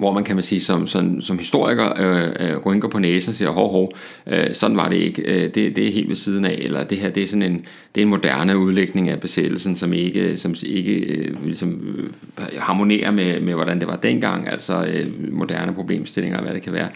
hvor 0.00 0.12
man 0.12 0.24
kan 0.24 0.36
man 0.36 0.42
sige 0.42 0.60
som, 0.60 0.86
som, 0.86 1.20
som 1.20 1.38
historiker 1.38 1.92
øh, 1.98 2.50
øh, 2.50 2.56
rynker 2.56 2.88
på 2.88 2.98
næsen 2.98 3.30
og 3.30 3.34
siger, 3.34 3.50
hov, 3.50 3.70
hov, 3.70 3.92
øh, 4.26 4.54
sådan 4.54 4.76
var 4.76 4.88
det 4.88 4.96
ikke, 4.96 5.22
øh, 5.22 5.42
det, 5.54 5.76
det 5.76 5.88
er 5.88 5.92
helt 5.92 6.08
ved 6.08 6.16
siden 6.16 6.44
af, 6.44 6.58
eller 6.58 6.84
det 6.84 6.98
her 6.98 7.10
det 7.10 7.22
er 7.22 7.26
sådan 7.26 7.42
en, 7.42 7.66
det 7.94 8.00
er 8.00 8.02
en 8.02 8.10
moderne 8.10 8.58
udlægning 8.58 9.08
af 9.08 9.20
besættelsen, 9.20 9.76
som 9.76 9.92
ikke, 9.92 10.36
som 10.36 10.54
ikke 10.66 10.92
øh, 10.92 11.46
ligesom, 11.46 11.96
øh, 12.38 12.44
harmonerer 12.58 13.10
med, 13.10 13.40
med, 13.40 13.54
hvordan 13.54 13.80
det 13.80 13.88
var 13.88 13.96
dengang, 13.96 14.48
altså 14.48 14.84
øh, 14.84 15.32
moderne 15.32 15.74
problemstillinger, 15.74 16.42
hvad 16.42 16.54
det 16.54 16.62
kan 16.62 16.72
være. 16.72 16.88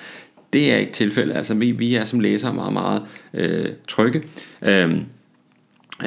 Det 0.53 0.73
er 0.73 0.77
ikke 0.77 0.93
tilfældet, 0.93 1.37
altså 1.37 1.55
vi, 1.55 1.71
vi 1.71 1.95
er 1.95 2.05
som 2.05 2.21
læsere 2.21 2.55
meget, 2.55 2.73
meget 2.73 3.03
øh, 3.35 3.69
trygge. 3.89 4.23
Øhm, 4.65 5.05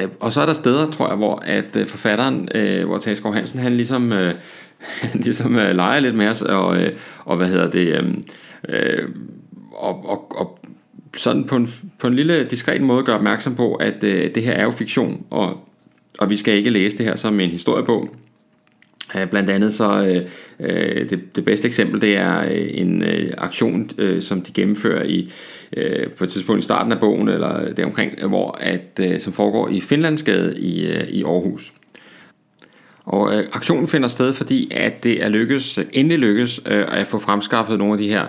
øh, 0.00 0.08
og 0.20 0.32
så 0.32 0.40
er 0.40 0.46
der 0.46 0.52
steder, 0.52 0.86
tror 0.86 1.08
jeg, 1.08 1.16
hvor 1.16 1.42
at 1.46 1.76
øh, 1.76 1.86
forfatteren, 1.86 2.48
øh, 2.54 2.86
hvor 2.86 2.98
Tage 2.98 3.16
Skov 3.16 3.34
Hansen, 3.34 3.60
han 3.60 3.72
ligesom, 3.72 4.12
øh, 4.12 4.34
ligesom 5.24 5.56
øh, 5.56 5.76
leger 5.76 6.00
lidt 6.00 6.14
med 6.14 6.28
os, 6.28 6.42
og, 6.42 6.82
øh, 6.82 6.92
og 7.24 7.36
hvad 7.36 7.46
hedder 7.46 7.70
det, 7.70 7.86
øh, 7.86 8.14
øh, 8.68 9.08
og, 9.72 10.08
og, 10.08 10.38
og 10.38 10.58
sådan 11.16 11.44
på 11.44 11.56
en, 11.56 11.68
på 11.98 12.06
en 12.06 12.14
lille 12.14 12.44
diskret 12.44 12.82
måde 12.82 13.02
gør 13.02 13.14
opmærksom 13.14 13.54
på, 13.54 13.74
at 13.74 14.04
øh, 14.04 14.34
det 14.34 14.42
her 14.42 14.52
er 14.52 14.64
jo 14.64 14.70
fiktion, 14.70 15.24
og, 15.30 15.68
og 16.18 16.30
vi 16.30 16.36
skal 16.36 16.54
ikke 16.54 16.70
læse 16.70 16.98
det 16.98 17.06
her 17.06 17.16
som 17.16 17.40
en 17.40 17.50
historiebog. 17.50 18.08
Øh, 19.16 19.30
blandt 19.30 19.50
andet 19.50 19.74
så 19.74 20.04
øh, 20.04 20.28
øh, 20.60 21.10
det, 21.10 21.36
det 21.36 21.44
bedste 21.44 21.68
eksempel 21.68 22.00
det 22.00 22.16
er 22.16 22.40
øh, 22.40 22.68
en 22.70 23.04
øh, 23.04 23.34
aktion 23.38 23.90
øh, 23.98 24.22
som 24.22 24.42
de 24.42 24.52
gennemfører 24.52 25.04
i 25.04 25.32
øh, 25.76 26.10
på 26.10 26.24
et 26.24 26.30
tidspunkt 26.30 26.60
i 26.60 26.64
starten 26.64 26.92
af 26.92 27.00
bogen 27.00 27.28
eller 27.28 27.72
deromkring 27.74 28.26
hvor 28.26 28.58
at 28.60 29.00
øh, 29.00 29.20
som 29.20 29.32
foregår 29.32 29.68
i 29.68 29.80
Finlandsgade 29.80 30.58
i 30.60 30.86
øh, 30.86 31.08
i 31.08 31.22
Aarhus. 31.22 31.72
Og 33.08 33.34
øh, 33.34 33.48
aktionen 33.52 33.88
finder 33.88 34.08
sted 34.08 34.34
fordi 34.34 34.70
at 34.74 35.04
det 35.04 35.24
er 35.24 35.28
lykkes 35.28 35.78
endelig 35.92 36.18
lykkes 36.18 36.60
øh, 36.66 36.84
at 36.88 37.06
få 37.06 37.18
fremskaffet 37.18 37.78
nogle 37.78 37.92
af 37.92 37.98
de 37.98 38.08
her 38.08 38.26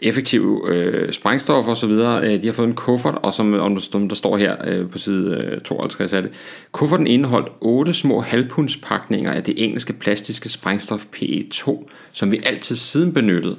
effektive 0.00 0.68
øh, 0.68 1.12
sprængstoffer 1.12 1.72
osv. 1.72 1.90
Øh, 1.90 2.42
de 2.42 2.46
har 2.46 2.52
fået 2.52 2.68
en 2.68 2.74
kuffert, 2.74 3.18
og 3.22 3.32
som, 3.34 3.54
om 3.94 4.08
der 4.08 4.14
står 4.14 4.36
her 4.36 4.56
øh, 4.64 4.90
på 4.90 4.98
side 4.98 5.36
øh, 5.36 5.60
52 5.60 6.12
af 6.12 6.22
det, 6.22 6.32
kufferten 6.72 7.06
indeholdt 7.06 7.48
otte 7.60 7.92
små 7.92 8.20
halvpundspakninger 8.20 9.32
af 9.32 9.44
det 9.44 9.64
engelske 9.64 9.92
plastiske 9.92 10.48
sprængstof 10.48 11.04
PE2, 11.16 11.88
som 12.12 12.32
vi 12.32 12.40
altid 12.46 12.76
siden 12.76 13.12
benyttede. 13.12 13.56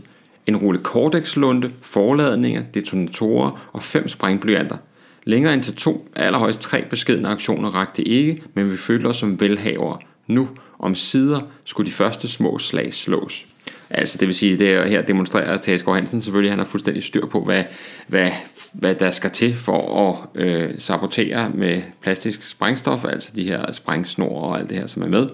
En 0.48 0.58
rulle 0.58 0.80
Cortex-lunde, 0.84 1.72
forladninger, 1.82 2.64
detonatorer 2.74 3.70
og 3.74 3.84
fem 3.84 4.08
sprængblyanter. 4.08 4.78
Længere 5.24 5.54
end 5.54 5.64
til 5.64 5.76
to, 5.76 6.08
allerhøjst 6.16 6.62
tre 6.62 6.84
beskedne 6.90 7.28
aktioner 7.28 7.70
rakte 7.70 8.04
ikke, 8.04 8.42
men 8.54 8.72
vi 8.72 8.78
følte 8.78 9.08
os 9.08 9.18
som 9.18 9.42
velhavere. 9.42 9.98
Nu, 10.28 10.50
om 10.80 10.96
sider, 10.96 11.40
skulle 11.64 11.88
de 11.88 11.96
første 11.96 12.28
små 12.28 12.58
slag 12.58 12.94
slås. 12.94 13.46
Altså 13.90 14.18
det 14.18 14.28
vil 14.28 14.36
sige, 14.36 14.58
det 14.58 14.90
her 14.90 15.02
demonstrerer 15.02 15.58
Tagesgaard 15.58 15.98
Hansen 15.98 16.22
selvfølgelig, 16.22 16.52
han 16.52 16.60
har 16.60 16.66
fuldstændig 16.66 17.04
styr 17.04 17.26
på, 17.26 17.44
hvad, 17.44 17.64
hvad, 18.08 18.32
hvad 18.74 18.96
der 18.96 19.12
skal 19.12 19.32
til 19.32 19.58
for 19.58 20.10
at 20.10 20.42
øh, 20.42 20.70
sabotere 20.78 21.50
med 21.50 21.82
plastisk 22.02 22.50
sprængstof, 22.50 23.06
altså 23.06 23.32
de 23.36 23.44
her 23.44 23.72
sprængsnor 23.72 24.42
og 24.42 24.60
alt 24.60 24.70
det 24.70 24.78
her, 24.78 24.88
som 24.88 25.02
er 25.02 25.08
med. 25.08 25.28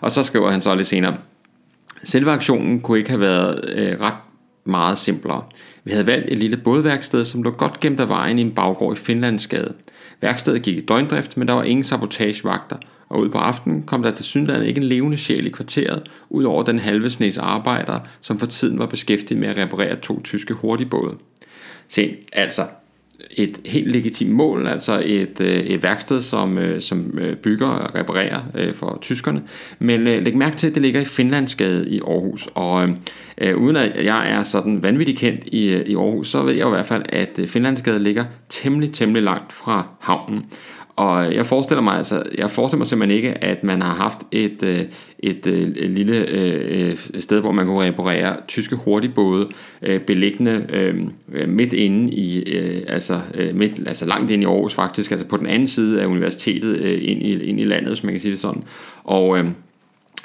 Og 0.00 0.10
så 0.10 0.22
skriver 0.22 0.50
han 0.50 0.62
så 0.62 0.74
lidt 0.74 0.88
senere, 0.88 1.16
selve 2.02 2.30
aktionen 2.30 2.80
kunne 2.80 2.98
ikke 2.98 3.10
have 3.10 3.20
været 3.20 3.64
øh, 3.68 4.00
ret 4.00 4.14
meget 4.64 4.98
simplere. 4.98 5.42
Vi 5.84 5.90
havde 5.90 6.06
valgt 6.06 6.26
et 6.28 6.38
lille 6.38 6.56
bådværksted, 6.56 7.24
som 7.24 7.42
lå 7.42 7.50
godt 7.50 7.80
gemt 7.80 8.00
af 8.00 8.08
vejen 8.08 8.38
i 8.38 8.42
en 8.42 8.54
baggård 8.54 8.96
i 8.96 9.00
Finlandsgade. 9.00 9.74
Værkstedet 10.20 10.62
gik 10.62 10.76
i 10.76 10.80
døgndrift, 10.80 11.36
men 11.36 11.48
der 11.48 11.54
var 11.54 11.62
ingen 11.62 11.84
sabotagevagter, 11.84 12.76
og 13.14 13.20
ud 13.20 13.28
på 13.28 13.38
aftenen 13.38 13.82
kom 13.82 14.02
der 14.02 14.10
til 14.10 14.24
synligheden 14.24 14.68
ikke 14.68 14.80
en 14.80 14.86
levende 14.86 15.16
sjæl 15.16 15.46
i 15.46 15.50
kvarteret, 15.50 16.02
ud 16.30 16.44
over 16.44 16.62
den 16.62 16.78
halve 16.78 17.10
snes 17.10 17.38
arbejdere, 17.38 18.00
som 18.20 18.38
for 18.38 18.46
tiden 18.46 18.78
var 18.78 18.86
beskæftiget 18.86 19.40
med 19.40 19.48
at 19.48 19.56
reparere 19.56 19.96
to 19.96 20.22
tyske 20.22 20.54
hurtigbåde. 20.54 21.14
Se, 21.88 22.16
altså, 22.32 22.66
et 23.30 23.60
helt 23.66 23.92
legitimt 23.92 24.32
mål, 24.32 24.66
altså 24.66 25.02
et, 25.04 25.40
øh, 25.40 25.48
et 25.48 25.82
værksted, 25.82 26.20
som, 26.20 26.58
øh, 26.58 26.80
som 26.80 27.18
øh, 27.18 27.36
bygger 27.36 27.66
og 27.66 27.94
reparerer 27.94 28.72
for 28.72 28.98
tyskerne. 29.00 29.42
Men 29.78 30.04
læg 30.04 30.36
mærke 30.36 30.56
til, 30.56 30.66
at 30.66 30.74
det 30.74 30.82
ligger 30.82 31.00
i 31.00 31.04
Finlandsgade 31.04 31.88
i 31.88 32.00
Aarhus, 32.00 32.48
og 32.54 32.88
øh, 33.38 33.56
uden 33.56 33.76
at 33.76 34.04
jeg 34.04 34.30
er 34.30 34.42
sådan 34.42 34.82
vanvittigt 34.82 35.18
kendt 35.18 35.44
i, 35.44 35.76
i 35.76 35.94
Aarhus, 35.94 36.28
så 36.28 36.42
ved 36.42 36.52
jeg 36.52 36.66
i 36.66 36.70
hvert 36.70 36.86
fald, 36.86 37.02
at 37.08 37.40
Finlandsgade 37.46 37.98
ligger 37.98 38.24
temmelig, 38.48 38.92
temmelig 38.92 39.22
langt 39.22 39.52
fra 39.52 39.86
havnen. 40.00 40.44
Og 40.96 41.34
jeg 41.34 41.46
forestiller 41.46 41.82
mig 41.82 41.96
altså, 41.96 42.22
jeg 42.38 42.50
forestiller 42.50 42.78
mig 42.78 42.86
simpelthen 42.86 43.16
ikke, 43.16 43.44
at 43.44 43.64
man 43.64 43.82
har 43.82 43.94
haft 43.94 44.18
et, 44.32 44.62
øh, 44.62 44.80
et, 45.18 45.46
et, 45.46 45.76
et 45.76 45.90
lille 45.90 46.28
et 46.90 47.10
sted, 47.18 47.40
hvor 47.40 47.52
man 47.52 47.66
kunne 47.66 47.86
reparere 47.86 48.36
tyske 48.48 48.76
hurtigbåde 48.76 49.48
beliggende 50.06 51.10
midt 51.46 51.72
inde 51.72 52.12
i, 52.12 52.44
altså, 52.88 53.20
midt, 53.54 53.80
altså 53.86 54.06
langt 54.06 54.30
ind 54.30 54.42
i 54.42 54.46
Aarhus 54.46 54.74
faktisk, 54.74 55.10
altså 55.10 55.26
på 55.26 55.36
den 55.36 55.46
anden 55.46 55.68
side 55.68 56.02
af 56.02 56.06
universitetet 56.06 56.80
ind, 56.80 57.22
i, 57.22 57.44
ind 57.44 57.60
i 57.60 57.64
landet, 57.64 57.88
hvis 57.88 58.04
man 58.04 58.12
kan 58.12 58.20
sige 58.20 58.32
det 58.32 58.40
sådan. 58.40 58.62
Og, 59.04 59.38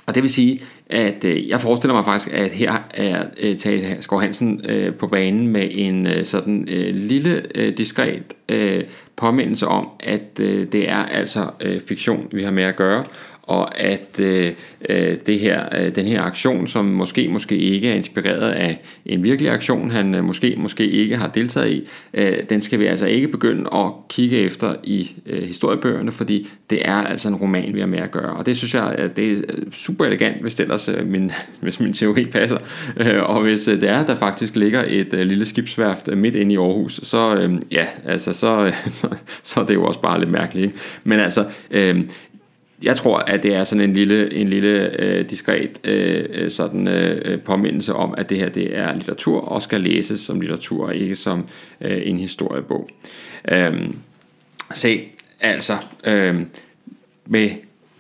og 0.06 0.16
det 0.16 0.24
vil 0.24 0.30
sige, 0.30 0.60
at 0.90 1.26
øh, 1.26 1.50
jeg 1.50 1.62
forestiller 1.62 1.96
mig 1.96 2.06
faktisk, 2.06 2.34
at 2.34 2.52
her 2.52 2.74
er 2.94 3.26
øh, 3.40 3.58
Tage 3.58 3.98
Skov 4.00 4.22
Hansen 4.22 4.62
øh, 4.70 4.94
på 4.94 5.08
banen 5.08 5.48
med 5.48 5.68
en 5.72 6.08
øh, 6.08 6.26
sådan 6.26 6.68
øh, 6.72 6.96
lille, 6.96 7.42
øh, 7.56 7.78
diskret 7.78 8.24
øh, 8.50 8.84
påmindelse 9.20 9.68
om, 9.68 9.90
at 10.00 10.40
øh, 10.42 10.72
det 10.72 10.90
er 10.90 11.06
altså 11.06 11.50
øh, 11.62 11.82
fiktion, 11.82 12.28
vi 12.32 12.44
har 12.44 12.52
med 12.52 12.64
at 12.64 12.76
gøre, 12.76 13.04
og 13.50 13.80
at 13.80 14.20
øh, 14.20 14.54
øh, 14.90 15.18
det 15.26 15.40
her, 15.40 15.66
øh, 15.80 15.96
den 15.96 16.06
her 16.06 16.22
aktion, 16.22 16.68
som 16.68 16.86
måske 16.86 17.28
måske 17.28 17.58
ikke 17.58 17.90
er 17.90 17.94
inspireret 17.94 18.52
af 18.52 18.82
en 19.06 19.24
virkelig 19.24 19.52
aktion, 19.52 19.92
han 19.92 20.16
øh, 20.16 20.24
måske 20.24 20.56
måske 20.58 20.90
ikke 20.90 21.18
har 21.18 21.28
deltaget 21.28 21.72
i, 21.72 21.88
øh, 22.14 22.38
den 22.50 22.62
skal 22.62 22.80
vi 22.80 22.86
altså 22.86 23.06
ikke 23.06 23.28
begynde 23.28 23.70
at 23.74 23.92
kigge 24.10 24.38
efter 24.38 24.76
i 24.84 25.16
øh, 25.26 25.44
historiebøgerne, 25.44 26.12
fordi 26.12 26.50
det 26.70 26.82
er 26.86 26.94
altså 26.96 27.28
en 27.28 27.36
roman, 27.36 27.74
vi 27.74 27.80
har 27.80 27.88
med 27.88 28.00
at 28.00 28.12
gøre. 28.12 28.32
Og 28.32 28.46
det 28.46 28.58
synes 28.58 28.74
jeg, 28.74 28.96
at 28.98 29.18
det 29.18 29.32
er 29.32 29.38
øh, 29.50 29.72
super 29.72 30.06
elegant, 30.06 30.42
hvis, 30.42 30.60
ellers, 30.60 30.90
øh, 30.90 31.08
min, 31.08 31.32
hvis 31.62 31.80
min 31.80 31.94
teori 31.94 32.26
passer. 32.26 32.58
Øh, 32.98 33.24
og 33.24 33.42
hvis 33.42 33.68
øh, 33.68 33.82
det 33.82 33.90
er, 33.90 34.06
der 34.06 34.16
faktisk 34.16 34.56
ligger 34.56 34.84
et 34.88 35.14
øh, 35.14 35.28
lille 35.28 35.46
skibsværft 35.46 36.10
øh, 36.10 36.18
midt 36.18 36.36
inde 36.36 36.54
i 36.54 36.58
Aarhus, 36.58 37.00
så 37.04 37.36
øh, 37.36 37.54
ja, 37.72 37.86
altså 38.06 38.34
så, 38.34 38.72
så, 39.00 39.08
så 39.44 39.60
er 39.60 39.66
det 39.66 39.74
jo 39.74 39.84
også 39.84 40.02
bare 40.02 40.20
lidt 40.20 40.32
mærkeligt. 40.32 40.66
Ikke? 40.66 40.78
Men 41.04 41.20
altså, 41.20 41.46
øh, 41.72 42.00
jeg 42.84 42.96
tror, 42.96 43.18
at 43.18 43.44
det 43.44 43.56
er 43.56 43.64
sådan 43.64 43.84
en 43.84 43.94
lille, 43.94 44.34
en 44.34 44.50
lille 44.50 45.04
øh, 45.04 45.30
diskret 45.30 45.80
øh, 45.84 46.26
øh, 46.30 46.50
sådan, 46.52 46.88
øh, 46.88 47.42
påmindelse 47.42 47.94
om, 47.94 48.14
at 48.18 48.30
det 48.30 48.38
her 48.38 48.50
det 48.50 48.78
er 48.78 48.94
litteratur 48.94 49.42
og 49.42 49.62
skal 49.62 49.82
læses 49.82 50.20
som 50.20 50.42
litteratur 50.42 50.86
og 50.86 50.96
ikke 50.96 51.16
som 51.16 51.48
øh, 51.82 52.02
en 52.04 52.18
historiebog. 52.18 52.90
Øh, 53.52 53.90
se, 54.74 55.02
altså, 55.42 55.74
øh, 56.04 56.42
med 57.26 57.50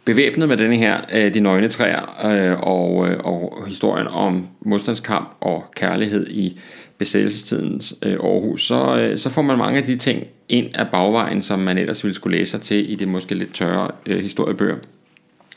bevæbnet 0.05 0.49
med 0.49 0.57
denne 0.57 0.77
her, 0.77 1.01
øh, 1.13 1.33
De 1.33 1.39
nøgne 1.39 1.67
træer 1.67 2.25
øh, 2.25 2.59
og, 2.59 3.09
øh, 3.09 3.17
og 3.23 3.63
historien 3.67 4.07
om 4.07 4.47
modstandskamp 4.61 5.35
og 5.41 5.71
kærlighed 5.75 6.27
i 6.27 6.59
besættelsestidens 6.99 7.93
øh, 8.01 8.13
Aarhus, 8.13 8.67
så, 8.67 8.99
øh, 8.99 9.17
så 9.17 9.29
får 9.29 9.41
man 9.41 9.57
mange 9.57 9.77
af 9.77 9.83
de 9.83 9.95
ting 9.95 10.27
ind 10.49 10.67
af 10.73 10.87
bagvejen, 10.87 11.41
som 11.41 11.59
man 11.59 11.77
ellers 11.77 12.03
ville 12.03 12.15
skulle 12.15 12.37
læse 12.37 12.51
sig 12.51 12.61
til 12.61 12.91
i 12.91 12.95
det 12.95 13.07
måske 13.07 13.35
lidt 13.35 13.53
tørre 13.53 13.91
øh, 14.05 14.19
historiebøger. 14.21 14.75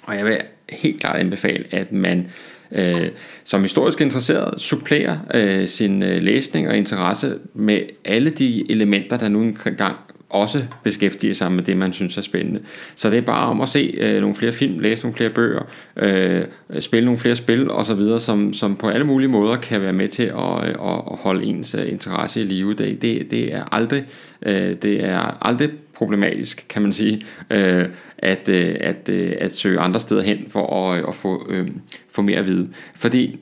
Og 0.02 0.16
jeg 0.16 0.24
vil 0.24 0.37
helt 0.68 1.00
klart 1.00 1.16
anbefale, 1.16 1.64
at 1.70 1.92
man 1.92 2.26
øh, 2.72 3.09
som 3.44 3.62
historisk 3.62 4.00
interesseret 4.00 4.61
supplerer 4.61 5.18
øh, 5.35 5.68
sin 5.68 6.02
øh, 6.02 6.22
læsning 6.22 6.68
og 6.68 6.76
interesse 6.76 7.38
med 7.55 7.81
alle 8.05 8.31
de 8.31 8.70
elementer, 8.70 9.16
der 9.16 9.28
nu 9.28 9.42
engang 9.42 9.96
også 10.33 10.64
beskæftiger 10.83 11.35
sig 11.35 11.53
med 11.53 11.62
det, 11.62 11.77
man 11.77 11.92
synes 11.92 12.18
er 12.18 12.23
spændende. 12.23 12.61
Så 12.95 13.11
det 13.11 13.18
er 13.18 13.23
bare 13.23 13.49
om 13.49 13.61
at 13.61 13.68
se 13.68 13.95
øh, 13.99 14.21
nogle 14.21 14.37
flere 14.37 14.53
film, 14.53 14.79
læse 14.79 15.03
nogle 15.03 15.16
flere 15.16 15.31
bøger, 15.31 15.62
øh, 15.97 16.45
spille 16.81 17.05
nogle 17.05 17.18
flere 17.18 17.35
spil 17.35 17.71
osv., 17.71 18.18
som, 18.18 18.53
som 18.53 18.77
på 18.77 18.88
alle 18.88 19.07
mulige 19.07 19.29
måder 19.29 19.57
kan 19.57 19.83
være 19.83 19.92
med 19.92 20.09
til 20.09 20.23
at, 20.23 20.64
øh, 20.64 20.68
at, 20.68 21.03
at 21.12 21.18
holde 21.18 21.45
ens 21.45 21.75
øh, 21.75 21.92
interesse 21.92 22.40
i 22.40 22.45
live. 22.45 22.75
Det, 22.75 23.03
det, 23.03 23.31
det 23.31 23.55
er 23.55 23.64
aldrig 23.73 24.05
øh, 24.47 24.77
det 24.83 25.05
er 25.05 25.47
aldrig 25.47 25.71
problematisk, 25.95 26.66
kan 26.68 26.83
man 26.83 26.92
sige, 26.92 27.23
øh, 27.51 27.88
at, 28.18 28.49
øh, 28.49 28.77
at, 28.81 29.09
øh, 29.09 29.33
at 29.40 29.55
søge 29.55 29.79
andre 29.79 30.01
steder 30.01 30.23
hen 30.23 30.38
for 30.49 30.90
at, 30.90 30.99
øh, 30.99 31.09
at 31.09 31.14
få, 31.14 31.47
øh, 31.51 31.68
få 32.11 32.23
mere 32.23 32.38
at 32.38 32.47
vide. 32.47 32.68
Fordi 32.95 33.40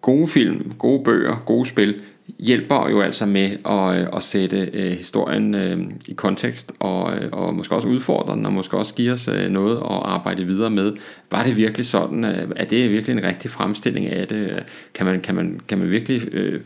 gode 0.00 0.28
film, 0.28 0.72
gode 0.78 1.04
bøger, 1.04 1.42
gode 1.46 1.66
spil, 1.66 2.02
hjælper 2.38 2.88
jo 2.88 3.00
altså 3.00 3.26
med 3.26 3.50
at, 3.64 4.00
øh, 4.00 4.06
at 4.16 4.22
sætte 4.22 4.70
øh, 4.72 4.92
historien 4.92 5.54
øh, 5.54 5.78
i 6.08 6.12
kontekst 6.12 6.72
og, 6.78 7.16
øh, 7.16 7.28
og 7.32 7.54
måske 7.54 7.74
også 7.74 7.88
udfordre 7.88 8.36
den 8.36 8.46
og 8.46 8.52
måske 8.52 8.76
også 8.76 8.94
give 8.94 9.12
os 9.12 9.28
øh, 9.28 9.50
noget 9.50 9.76
at 9.76 10.00
arbejde 10.04 10.44
videre 10.44 10.70
med. 10.70 10.92
Var 11.30 11.44
det 11.44 11.56
virkelig 11.56 11.86
sådan? 11.86 12.24
Øh, 12.24 12.48
er 12.56 12.64
det 12.64 12.90
virkelig 12.90 13.18
en 13.18 13.24
rigtig 13.24 13.50
fremstilling 13.50 14.06
af 14.06 14.28
det? 14.28 14.62
Kan 14.94 15.06
man, 15.06 15.20
kan 15.20 15.34
man, 15.34 15.60
kan 15.68 15.78
man 15.78 15.90
virkelig... 15.90 16.34
Øh, 16.34 16.60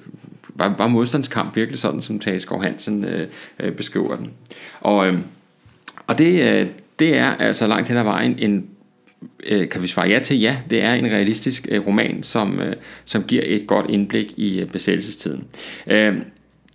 var, 0.55 0.75
var 0.79 0.87
modstandskamp 0.87 1.57
virkelig 1.57 1.81
sådan, 1.81 2.03
som 2.03 2.19
Tage 2.19 2.41
Skov 2.41 2.63
Hansen 2.63 3.05
øh, 3.05 3.29
øh, 3.61 3.73
beskriver 3.73 4.17
den? 4.17 4.31
Og, 4.81 5.09
øh, 5.09 5.19
og 6.07 6.19
det, 6.19 6.61
øh, 6.61 6.67
det 6.99 7.17
er 7.19 7.31
altså 7.31 7.67
langt 7.67 7.89
hen 7.89 7.97
ad 7.97 8.05
vejen 8.05 8.39
en 8.39 8.67
øh, 9.49 9.69
kan 9.69 9.83
vi 9.83 9.87
svare 9.87 10.09
ja 10.09 10.19
til? 10.19 10.41
Ja, 10.41 10.57
det 10.71 10.85
er 10.85 10.95
en 10.95 11.07
realistisk 11.07 11.69
øh, 11.71 11.87
roman, 11.87 12.23
som, 12.23 12.61
øh, 12.61 12.77
som 13.05 13.23
giver 13.23 13.43
et 13.47 13.67
godt 13.67 13.91
indblik 13.91 14.33
i 14.37 14.61
øh, 14.61 14.67
besættelsestiden. 14.67 15.45
Øh, 15.87 16.17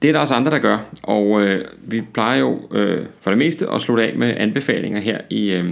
det 0.02 0.10
er 0.10 0.14
der 0.14 0.20
også 0.20 0.34
andre, 0.34 0.52
der 0.52 0.60
gør, 0.60 0.78
og 1.04 1.42
øh, 1.42 1.66
vi 1.88 2.02
plejer 2.14 2.40
jo 2.40 2.60
øh, 2.72 3.06
for 3.22 3.32
det 3.32 3.38
meste 3.38 3.70
at 3.70 3.82
slutte 3.82 4.04
af 4.04 4.16
med 4.16 4.34
anbefalinger 4.38 5.00
her 5.00 5.22
i, 5.30 5.52
øh, 5.52 5.72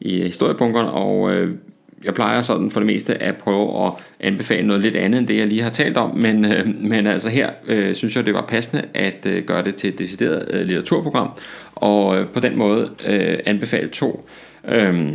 i 0.00 0.22
historiebunkeren, 0.22 0.88
og 0.88 1.32
øh, 1.32 1.50
jeg 2.04 2.14
plejer 2.14 2.40
sådan 2.40 2.70
for 2.70 2.80
det 2.80 2.86
meste 2.86 3.22
at 3.22 3.36
prøve 3.36 3.86
at 3.86 3.92
anbefale 4.20 4.66
noget 4.66 4.82
lidt 4.82 4.96
andet 4.96 5.18
end 5.18 5.28
det, 5.28 5.36
jeg 5.36 5.46
lige 5.46 5.62
har 5.62 5.70
talt 5.70 5.96
om, 5.96 6.16
men, 6.16 6.44
øh, 6.44 6.66
men 6.66 7.06
altså 7.06 7.28
her 7.28 7.50
øh, 7.66 7.94
synes 7.94 8.16
jeg, 8.16 8.26
det 8.26 8.34
var 8.34 8.44
passende 8.48 8.84
at 8.94 9.26
øh, 9.26 9.44
gøre 9.44 9.64
det 9.64 9.74
til 9.74 9.88
et 9.88 9.98
decideret 9.98 10.48
øh, 10.50 10.66
litteraturprogram, 10.66 11.30
og 11.74 12.18
øh, 12.18 12.28
på 12.28 12.40
den 12.40 12.58
måde 12.58 12.90
øh, 13.06 13.38
anbefale 13.46 13.88
to 13.88 14.28
øh, 14.68 15.12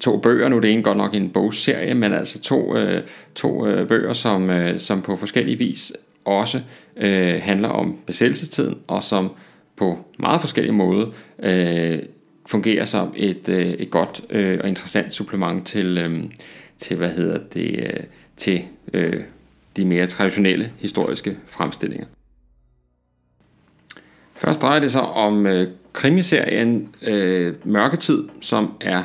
to 0.00 0.18
bøger. 0.18 0.48
Nu 0.48 0.56
er 0.56 0.60
det 0.60 0.72
ene 0.72 0.82
godt 0.82 0.96
nok 0.96 1.14
en 1.14 1.30
bogserie, 1.30 1.94
men 1.94 2.12
altså 2.12 2.40
to, 2.40 2.76
øh, 2.76 3.02
to 3.34 3.66
øh, 3.66 3.88
bøger, 3.88 4.12
som, 4.12 4.50
øh, 4.50 4.78
som 4.78 5.02
på 5.02 5.16
forskellige 5.16 5.58
vis 5.58 5.92
også 6.24 6.60
øh, 6.96 7.42
handler 7.42 7.68
om 7.68 7.98
besættelsestiden, 8.06 8.78
og 8.86 9.02
som 9.02 9.30
på 9.76 9.98
meget 10.18 10.40
forskellige 10.40 10.74
måder 10.74 11.06
øh, 11.42 11.98
fungerer 12.46 12.84
som 12.84 13.12
et, 13.16 13.48
øh, 13.48 13.66
et 13.66 13.90
godt 13.90 14.20
øh, 14.30 14.58
og 14.62 14.68
interessant 14.68 15.14
supplement 15.14 15.66
til, 15.66 15.98
øh, 15.98 16.24
til 16.76 16.96
hvad 16.96 17.10
hedder 17.10 17.38
det, 17.54 17.78
øh, 17.78 18.00
til 18.36 18.62
øh, 18.92 19.22
de 19.76 19.84
mere 19.84 20.06
traditionelle 20.06 20.72
historiske 20.78 21.36
fremstillinger. 21.46 22.06
Først 24.34 24.62
drejer 24.62 24.80
det 24.80 24.92
sig 24.92 25.02
om 25.02 25.46
øh, 25.46 25.68
krimiserien 25.92 26.94
øh, 27.02 27.54
Mørketid, 27.64 28.24
som 28.40 28.72
er 28.80 29.02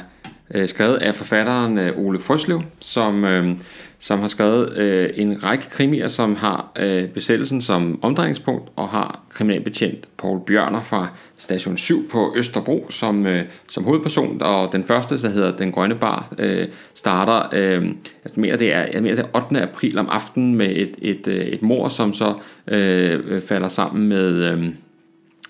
øh, 0.55 0.67
skrevet 0.67 0.95
af 0.95 1.15
forfatteren 1.15 1.77
øh, 1.77 1.97
Ole 1.97 2.19
Frøslev, 2.19 2.61
som, 2.79 3.25
øh, 3.25 3.55
som 3.99 4.19
har 4.19 4.27
skrevet 4.27 4.77
øh, 4.77 5.09
en 5.15 5.43
række 5.43 5.69
krimier, 5.69 6.07
som 6.07 6.35
har 6.35 6.71
øh, 6.75 7.09
besættelsen 7.09 7.61
som 7.61 7.99
omdrejningspunkt, 8.01 8.69
og 8.75 8.89
har 8.89 9.19
kriminalbetjent 9.29 10.07
Paul 10.17 10.39
Bjørner 10.47 10.81
fra 10.81 11.07
Station 11.37 11.77
7 11.77 12.09
på 12.09 12.33
Østerbro 12.37 12.87
som, 12.89 13.25
øh, 13.25 13.45
som 13.69 13.83
hovedperson, 13.83 14.41
og 14.41 14.71
den 14.71 14.83
første, 14.83 15.21
der 15.21 15.29
hedder 15.29 15.57
Den 15.57 15.71
Grønne 15.71 15.95
Bar, 15.95 16.33
øh, 16.37 16.67
starter, 16.93 17.49
øh, 17.53 17.85
jeg, 18.23 18.31
mener, 18.35 18.57
det 18.57 18.73
er, 18.73 18.85
jeg 18.93 19.01
mener, 19.01 19.15
det 19.15 19.25
er 19.33 19.37
8. 19.37 19.61
april 19.61 19.97
om 19.97 20.09
aftenen 20.11 20.55
med 20.55 20.69
et, 20.69 20.95
et, 21.01 21.27
øh, 21.27 21.45
et 21.45 21.61
mor, 21.61 21.87
som 21.87 22.13
så 22.13 22.33
øh, 22.67 23.41
falder 23.41 23.67
sammen 23.67 24.07
med... 24.07 24.51
Øh, 24.51 24.65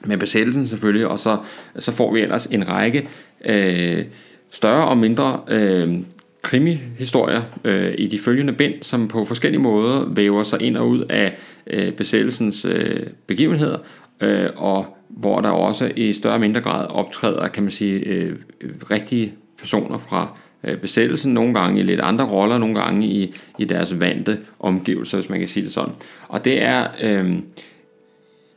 med 0.06 0.18
besættelsen 0.18 0.68
selvfølgelig, 0.68 1.08
og 1.08 1.20
så, 1.20 1.38
så 1.80 1.92
får 1.92 2.14
vi 2.14 2.22
ellers 2.22 2.46
en 2.46 2.70
række 2.70 3.08
øh, 3.46 4.06
større 4.52 4.88
og 4.88 4.98
mindre 4.98 5.40
øh, 5.48 6.00
krimihistorier 6.42 7.42
øh, 7.64 7.94
i 7.98 8.08
de 8.08 8.20
følgende 8.20 8.54
bind, 8.54 8.74
som 8.82 9.08
på 9.08 9.26
forskellige 9.26 9.62
måder 9.62 10.06
væver 10.10 10.44
sig 10.44 10.62
ind 10.62 10.78
og 10.78 10.90
ud 10.90 11.06
af 11.10 11.38
øh, 11.68 11.94
besættelsens 11.94 12.66
øh, 12.66 13.08
begivenheder, 13.28 13.78
øh, 14.22 14.50
og 14.56 14.98
hvor 15.10 15.42
der 15.42 15.50
også 15.50 15.92
i 15.96 16.14
større 16.14 16.34
og 16.34 16.40
mindre 16.40 16.62
grad 16.62 16.88
optræder, 16.88 17.48
kan 17.48 17.64
man 17.64 17.72
sige, 17.72 18.00
øh, 18.00 18.36
rigtige 18.92 19.34
personer 19.60 19.98
fra 19.98 20.38
øh, 20.64 20.78
besættelsen, 20.78 21.34
nogle 21.34 21.54
gange 21.54 21.80
i 21.80 21.84
lidt 21.84 22.00
andre 22.00 22.26
roller, 22.26 22.58
nogle 22.58 22.76
gange 22.82 23.08
i, 23.08 23.36
i 23.58 23.66
deres 23.66 24.00
vante 24.00 24.40
omgivelser, 24.60 25.18
hvis 25.18 25.30
man 25.30 25.40
kan 25.40 25.48
sige 25.48 25.64
det 25.64 25.72
sådan. 25.72 25.94
Og 26.28 26.46
det 26.46 26.64
er... 26.64 26.88
Øh, 27.02 27.36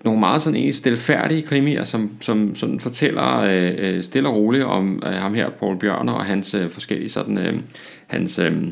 nogle 0.04 0.20
meget 0.20 0.42
sådan 0.42 0.56
egentlig 0.56 0.74
stilfærdige 0.74 1.42
krimier, 1.42 1.84
som, 1.84 2.10
som 2.20 2.54
sådan 2.54 2.80
fortæller 2.80 3.40
øh, 3.40 3.72
øh, 3.78 4.02
stille 4.02 4.28
og 4.28 4.36
roligt 4.36 4.64
om 4.64 5.02
øh, 5.06 5.12
ham 5.12 5.34
her, 5.34 5.50
Paul 5.50 5.78
Bjørner, 5.78 6.12
og 6.12 6.24
hans 6.24 6.54
øh, 6.54 6.70
forskellige 6.70 7.08
sådan, 7.08 7.38
øh, 7.38 7.60
hans, 8.06 8.38
øh, 8.38 8.62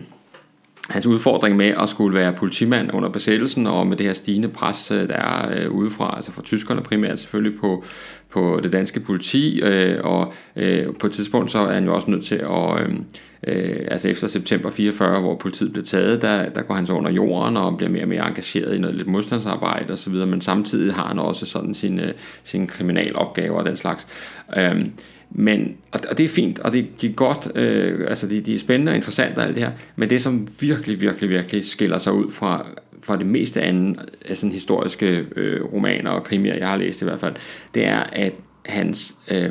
hans 0.91 1.07
udfordring 1.07 1.57
med 1.57 1.67
at 1.67 1.89
skulle 1.89 2.19
være 2.19 2.33
politimand 2.33 2.95
under 2.95 3.09
besættelsen, 3.09 3.67
og 3.67 3.87
med 3.87 3.97
det 3.97 4.07
her 4.07 4.13
stigende 4.13 4.49
pres, 4.49 4.91
øh, 4.91 5.09
der 5.09 5.15
er 5.15 5.63
øh, 5.63 5.71
udefra, 5.71 6.17
altså 6.17 6.33
fra 6.33 6.43
tyskerne 6.43 6.83
primært 6.83 7.19
selvfølgelig 7.21 7.61
på, 7.61 7.85
på 8.31 8.61
det 8.63 8.73
danske 8.73 9.01
politi, 9.01 9.61
øh, 9.61 10.05
og 10.05 10.33
øh, 10.57 10.87
på 11.01 11.07
et 11.07 11.13
tidspunkt 11.13 11.51
så 11.51 11.59
er 11.59 11.75
han 11.75 11.85
jo 11.85 11.95
også 11.95 12.11
nødt 12.11 12.25
til 12.25 12.35
at, 12.35 12.81
øh, 12.81 12.95
øh, 13.47 13.87
altså 13.89 14.09
efter 14.09 14.29
september 14.29 14.71
44, 14.71 15.21
hvor 15.21 15.37
politiet 15.37 15.73
blev 15.73 15.85
taget, 15.85 16.23
der, 16.23 16.49
der 16.49 16.63
går 16.63 16.75
han 16.75 16.87
så 16.87 16.93
under 16.93 17.11
jorden 17.11 17.57
og 17.57 17.77
bliver 17.77 17.91
mere 17.91 18.03
og 18.03 18.09
mere 18.09 18.29
engageret 18.29 18.77
i 18.77 18.79
noget 18.79 18.97
lidt 18.97 19.09
modstandsarbejde 19.09 19.93
osv., 19.93 20.15
men 20.15 20.41
samtidig 20.41 20.95
har 20.95 21.07
han 21.07 21.19
også 21.19 21.47
sådan 21.47 21.75
sine, 21.75 22.03
øh, 22.03 22.13
sine 22.43 22.67
kriminalopgaver 22.67 23.59
og 23.59 23.67
den 23.67 23.77
slags. 23.77 24.07
Øh, 24.57 24.87
men, 25.31 25.77
og, 25.91 26.01
og 26.11 26.19
det 26.19 26.25
er 26.25 26.29
fint, 26.29 26.59
og 26.59 26.73
det, 26.73 27.01
de 27.01 27.07
er 27.07 27.13
godt, 27.13 27.53
øh, 27.55 28.09
altså 28.09 28.27
de, 28.27 28.41
de 28.41 28.55
er 28.55 28.59
spændende 28.59 28.91
og 28.91 28.97
interessante 28.97 29.39
og 29.39 29.45
alt 29.45 29.55
det 29.55 29.65
her, 29.65 29.73
men 29.97 30.11
det 30.11 30.23
som 30.23 30.49
virkelig, 30.61 31.01
virkelig, 31.01 31.31
virkelig 31.31 31.65
skiller 31.65 31.99
sig 31.99 32.13
ud 32.13 32.31
fra, 32.31 32.67
fra 33.03 33.17
det 33.17 33.27
meste 33.27 33.63
andet 33.63 34.11
af 34.25 34.37
sådan 34.37 34.53
historiske 34.53 35.27
øh, 35.37 35.65
romaner 35.65 36.11
og 36.11 36.25
krimier, 36.25 36.55
jeg 36.55 36.69
har 36.69 36.77
læst 36.77 37.03
i 37.03 37.05
hvert 37.05 37.21
fald, 37.21 37.35
det 37.75 37.87
er, 37.87 37.99
at 38.13 38.33
hans 38.67 39.17
øh, 39.31 39.51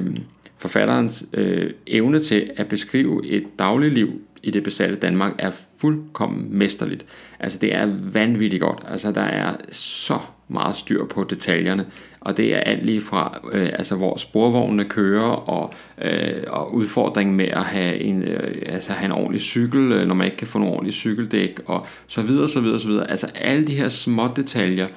forfatterens 0.58 1.26
øh, 1.34 1.74
evne 1.88 2.20
til 2.20 2.52
at 2.58 2.68
beskrive 2.68 3.26
et 3.26 3.44
dagligliv 3.60 4.22
i 4.44 4.52
det 4.52 4.64
besatte 4.64 4.96
Danmark 4.96 5.34
er 5.40 5.52
fuldkommen 5.78 6.58
mesterligt. 6.58 7.06
Altså 7.40 7.60
det 7.60 7.76
er 7.76 7.90
vanvittigt 8.14 8.62
godt. 8.62 8.84
Altså 8.88 9.12
der 9.12 9.22
er 9.22 9.56
så 9.72 10.20
meget 10.48 10.76
styr 10.76 11.06
på 11.06 11.24
detaljerne, 11.24 11.86
og 12.22 12.38
det 12.38 12.56
er 12.56 12.60
alt 12.60 12.86
lige 12.86 13.02
fra, 13.02 13.40
øh, 13.52 13.70
altså 13.74 13.96
hvor 13.96 14.18
sporvognene 14.18 14.84
kører, 14.84 15.30
og, 15.30 15.74
øh, 16.02 16.44
og 16.48 16.74
udfordringen 16.74 17.36
med 17.36 17.46
at 17.46 17.64
have 17.64 18.00
en, 18.00 18.24
øh, 18.24 18.62
altså 18.66 18.92
have 18.92 19.06
en 19.06 19.12
ordentlig 19.12 19.42
cykel, 19.42 19.92
øh, 19.92 20.08
når 20.08 20.16
man 20.16 20.26
ikke 20.26 20.38
kan 20.38 20.48
få 20.48 20.58
en 20.58 20.64
ordentlig 20.64 20.94
cykeldæk, 20.94 21.60
og 21.66 21.88
så 22.08 22.22
videre, 22.22 22.48
så 22.48 22.62
videre, 22.62 22.80
så 22.80 22.88
videre. 22.88 23.12
Altså 23.12 23.28
alle 23.36 23.64
de 23.64 23.76
her 23.76 23.88
små 23.88 24.28
detaljer, 24.36 24.88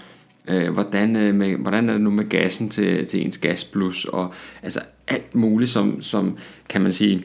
øh, 0.49 0.73
hvordan, 0.73 1.17
øh, 1.17 1.35
med, 1.35 1.57
hvordan 1.57 1.89
er 1.89 1.93
det 1.93 2.03
nu 2.03 2.11
med 2.11 2.29
gassen 2.29 2.69
til, 2.69 3.07
til 3.07 3.25
ens 3.25 3.39
gasblus, 3.39 4.05
og 4.05 4.35
altså 4.63 4.81
alt 5.09 5.35
muligt, 5.35 5.71
som, 5.71 6.01
som 6.01 6.39
kan 6.69 6.81
man 6.81 6.93
sige, 6.93 7.25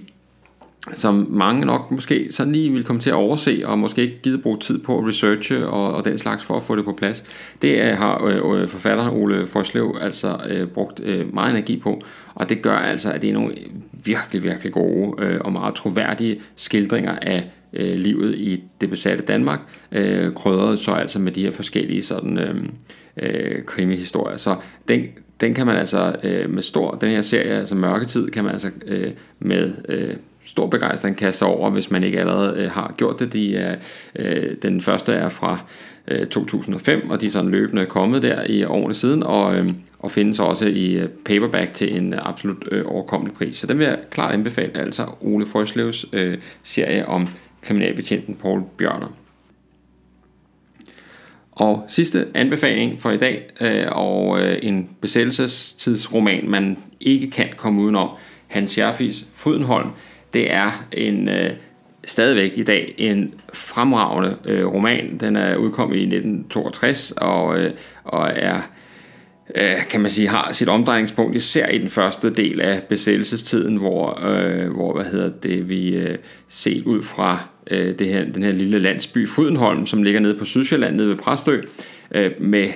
som 0.94 1.28
mange 1.30 1.66
nok 1.66 1.92
måske 1.92 2.28
sådan 2.30 2.54
lige 2.54 2.72
vil 2.72 2.84
komme 2.84 3.00
til 3.00 3.10
at 3.10 3.16
overse, 3.16 3.62
og 3.66 3.80
måske 3.80 4.02
ikke 4.02 4.22
gide 4.22 4.38
bruge 4.38 4.58
tid 4.58 4.80
på 4.80 5.00
at 5.00 5.08
researche 5.08 5.68
og, 5.68 5.94
og 5.94 6.06
den 6.06 6.18
slags 6.18 6.46
for 6.46 6.56
at 6.56 6.64
få 6.64 6.76
det 6.76 6.86
på 6.86 6.94
plads. 6.94 7.24
Det 7.62 7.84
er, 7.84 7.96
har 7.96 8.26
øh, 8.26 8.62
øh, 8.62 8.68
forfatteren 8.68 9.10
Ole 9.10 9.48
Forslev 9.48 9.98
altså 10.02 10.38
øh, 10.50 10.68
brugt 10.68 11.00
øh, 11.04 11.34
meget 11.34 11.50
energi 11.50 11.78
på, 11.78 12.02
og 12.36 12.50
det 12.50 12.62
gør 12.62 12.76
altså, 12.76 13.12
at 13.12 13.22
det 13.22 13.30
er 13.30 13.34
nogle 13.34 13.56
virkelig, 14.06 14.44
virkelig 14.44 14.74
gode 14.74 15.24
øh, 15.24 15.42
og 15.42 15.52
meget 15.52 15.76
troværdige 15.76 16.42
skildringer 16.56 17.16
af 17.22 17.52
øh, 17.74 17.98
livet 17.98 18.36
i 18.36 18.64
det 18.82 18.90
besatte 18.90 19.24
Danmark, 19.24 19.60
øh, 19.92 20.34
krydret 20.34 20.80
så 20.80 20.92
altså 20.92 21.20
med 21.20 21.32
de 21.32 21.44
her 21.44 21.52
forskellige 21.52 22.04
sådan 22.04 22.38
øh, 22.38 22.56
øh, 23.18 23.64
krimihistorier. 23.66 24.38
Så 24.38 24.56
den, 24.88 25.06
den 25.42 25.54
kan 25.54 25.66
man 25.66 25.76
altså 25.76 26.16
øh, 26.24 26.50
med 26.50 26.64
stor, 26.64 26.92
den 26.92 27.10
her 27.10 27.22
serie, 27.22 27.52
altså 27.52 27.76
Mørketid, 27.76 28.28
kan 28.28 28.44
man 28.44 28.54
altså 28.54 28.70
øh, 28.86 29.12
med 29.40 29.74
øh, 29.90 30.14
stor 30.48 30.68
begejstring 30.68 31.18
kaste 31.18 31.38
sig 31.38 31.48
over, 31.48 31.70
hvis 31.70 31.92
man 31.92 32.04
ikke 32.04 32.20
allerede 32.20 32.60
øh, 32.60 32.72
har 32.72 32.94
gjort 32.98 33.20
det. 33.20 33.34
De 33.34 33.56
er, 33.56 33.76
øh, 34.16 34.56
den 34.62 34.82
første 34.82 35.14
er 35.14 35.30
fra 35.30 35.60
øh, 36.08 36.26
2005, 36.26 37.10
og 37.10 37.22
de 37.22 37.26
er 37.26 37.30
sådan 37.30 37.52
løbende 37.52 37.86
kommet 37.86 38.22
der 38.22 38.44
i 38.44 38.64
årene 38.64 38.94
siden, 38.94 39.24
og, 39.24 39.56
øh, 39.56 39.70
og 40.00 40.12
findes 40.12 40.40
også 40.40 40.66
i 40.66 40.94
øh, 40.94 41.10
paperback 41.10 41.74
til 41.74 41.98
en 41.98 42.14
øh, 42.14 42.20
absolut 42.24 42.68
øh, 42.72 42.84
overkommelig 42.88 43.36
pris. 43.36 43.56
Så 43.56 43.68
den 43.68 43.80
vil 43.80 43.86
jeg 43.86 44.00
klart 44.12 44.34
anbefale, 44.34 44.78
altså 44.78 45.06
Ole 45.22 45.46
Frøslevs 45.46 46.06
øh, 46.14 46.38
serie 46.64 47.06
om 47.06 47.28
kriminalbetjenten 47.62 48.36
Paul 48.36 48.64
Bjørner. 48.78 49.14
Og 51.52 51.86
sidste 51.88 52.28
anbefaling 52.34 53.02
for 53.02 53.12
i 53.12 53.18
dag, 53.18 53.50
øh, 53.62 53.86
og 53.92 54.42
øh, 54.42 54.60
en 54.62 54.90
besættelsestidsroman, 55.02 56.50
man 56.50 56.78
ikke 57.00 57.30
kan 57.30 57.48
komme 57.58 57.82
udenom, 57.82 58.10
Hans 58.48 58.72
Scherfis 58.72 59.26
Frydenholm, 59.34 59.90
det 60.34 60.54
er 60.54 60.86
en 60.92 61.30
øh, 61.30 61.52
stadigvæk 62.06 62.52
i 62.56 62.64
dag 62.64 62.96
en 62.98 63.34
fremragende 63.54 64.38
øh, 64.46 64.66
roman. 64.66 65.18
Den 65.20 65.36
er 65.36 65.56
udkommet 65.56 65.96
i 65.96 66.02
1962 66.02 67.14
og, 67.18 67.60
øh, 67.60 67.72
og 68.04 68.30
er 68.36 68.62
øh, 69.56 69.88
kan 69.90 70.02
man 70.02 70.12
sige, 70.12 70.28
har 70.28 70.52
sit 70.52 70.70
omdrejningspunkt 70.70 71.36
især 71.36 71.68
i 71.68 71.78
den 71.78 71.90
første 71.90 72.30
del 72.34 72.62
af 72.62 72.84
besættelsestiden, 72.84 73.76
hvor, 73.76 74.26
øh, 74.28 74.72
hvor 74.72 74.94
hvad 74.94 75.06
hedder 75.06 75.32
det, 75.44 75.70
vi 75.70 75.90
øh, 75.90 76.18
set 76.48 76.84
ud 76.84 77.02
fra 77.02 77.40
øh, 77.72 78.00
det 78.00 78.08
her, 78.08 78.26
den 78.26 78.44
her 78.44 78.52
lille 78.52 78.80
landsby 78.80 79.28
Frydenholm, 79.28 79.86
som 79.86 80.04
ligger 80.04 80.20
nede 80.20 80.38
på 80.38 80.46
Sydsjælland, 80.46 80.96
nede 80.96 81.10
ved 81.10 81.16
Præstø, 81.16 81.62
øh, 82.12 82.32
med 82.40 82.70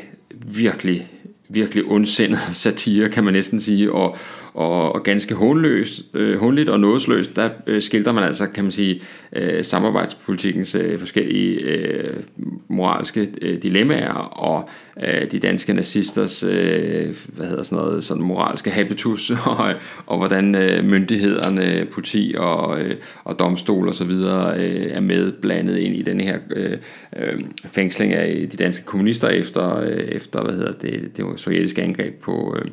virkelig, 0.56 1.08
virkelig 1.50 1.84
ondsindet 1.86 2.40
satire, 2.40 3.10
kan 3.10 3.24
man 3.24 3.34
næsten 3.34 3.60
sige, 3.60 3.92
og, 3.92 4.18
og, 4.54 4.96
og 4.96 5.04
ganske 5.04 5.36
håndløst, 5.36 6.06
øh, 6.14 6.40
håndligt 6.40 6.70
og 6.70 6.80
nådesløst, 6.80 7.36
der 7.36 7.50
øh, 7.68 7.82
skildrer 7.82 8.14
man 8.14 8.24
altså, 8.24 8.48
kan 8.48 8.64
man 8.64 8.72
sige, 8.72 9.02
øh, 9.34 9.64
samarbejdspolitikkens 9.64 10.76
øh, 10.76 11.00
forskellige 11.00 11.60
øh, 11.60 12.24
moralske 12.68 13.28
øh, 13.42 13.64
dilemmaer 13.64 14.14
og 14.14 14.70
øh, 15.04 15.32
de 15.32 15.40
danske 15.40 15.74
nazisters 15.74 16.44
øh, 16.44 17.16
hvad 17.28 17.48
hedder 17.48 17.64
sådan 17.64 17.84
noget, 17.84 18.04
sådan 18.04 18.24
moralske 18.24 18.72
habitus 18.72 19.32
og, 19.58 19.74
og 20.06 20.18
hvordan 20.18 20.56
øh, 20.56 20.86
myndighederne, 20.86 21.88
politi 21.92 22.36
og, 22.38 22.82
øh, 22.82 22.96
og 23.24 23.40
domstol 23.40 23.88
og 23.88 23.96
så 23.96 24.04
videre 24.04 24.60
øh, 24.60 24.92
er 24.92 25.02
med 25.02 25.32
blandet 25.32 25.78
ind 25.78 25.96
i 25.96 26.02
den 26.02 26.22
her 26.22 26.38
øh, 26.56 26.78
øh, 27.16 27.42
fængsling 27.66 28.14
af 28.14 28.48
de 28.52 28.58
danske 28.58 28.86
kommunister 28.86 29.28
efter, 29.28 29.80
øh, 29.80 29.98
efter 29.98 30.44
hvad 30.44 30.54
hedder 30.54 30.72
det, 30.72 31.18
det 31.18 31.26
sovjetiske 31.36 31.82
angreb 31.82 32.22
på 32.22 32.58
øh, 32.60 32.72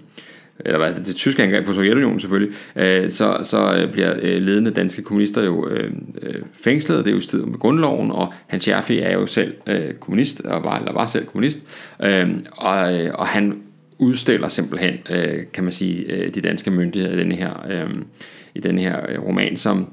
eller 0.65 0.79
hvad, 0.79 1.05
det 1.05 1.17
tyske 1.17 1.43
angreb 1.43 1.67
på 1.67 1.75
Sovjetunionen 1.75 2.21
selvfølgelig, 2.21 2.55
øh, 2.77 3.11
så, 3.11 3.39
så 3.43 3.77
øh, 3.77 3.93
bliver 3.93 4.15
øh, 4.23 4.43
ledende 4.43 4.71
danske 4.71 5.03
kommunister 5.03 5.43
jo 5.43 5.69
øh, 5.69 5.93
øh, 6.23 6.43
fængslet, 6.53 6.99
det 6.99 7.07
er 7.07 7.11
jo 7.11 7.19
i 7.19 7.21
strid 7.21 7.41
med 7.41 7.59
grundloven, 7.59 8.11
og 8.11 8.33
Hans 8.47 8.63
Scherfi 8.63 8.99
er 8.99 9.13
jo 9.13 9.27
selv 9.27 9.55
øh, 9.67 9.95
kommunist, 9.95 10.41
og 10.41 10.65
var, 10.65 10.79
eller 10.79 10.93
var 10.93 11.07
selv 11.07 11.27
kommunist, 11.27 11.59
øh, 12.03 12.29
og, 12.53 12.95
øh, 12.95 13.11
og 13.15 13.27
han 13.27 13.63
udstiller 13.99 14.49
simpelthen, 14.49 14.95
øh, 15.11 15.45
kan 15.53 15.65
man 15.65 15.73
sige, 15.73 16.13
øh, 16.13 16.35
de 16.35 16.41
danske 16.41 16.71
myndigheder 16.71 17.15
i 17.15 17.19
denne 17.19 17.35
her, 17.35 17.67
øh, 17.71 17.91
i 18.55 18.61
denne 18.61 18.81
her 18.81 19.01
øh, 19.09 19.23
roman, 19.23 19.57
som 19.57 19.93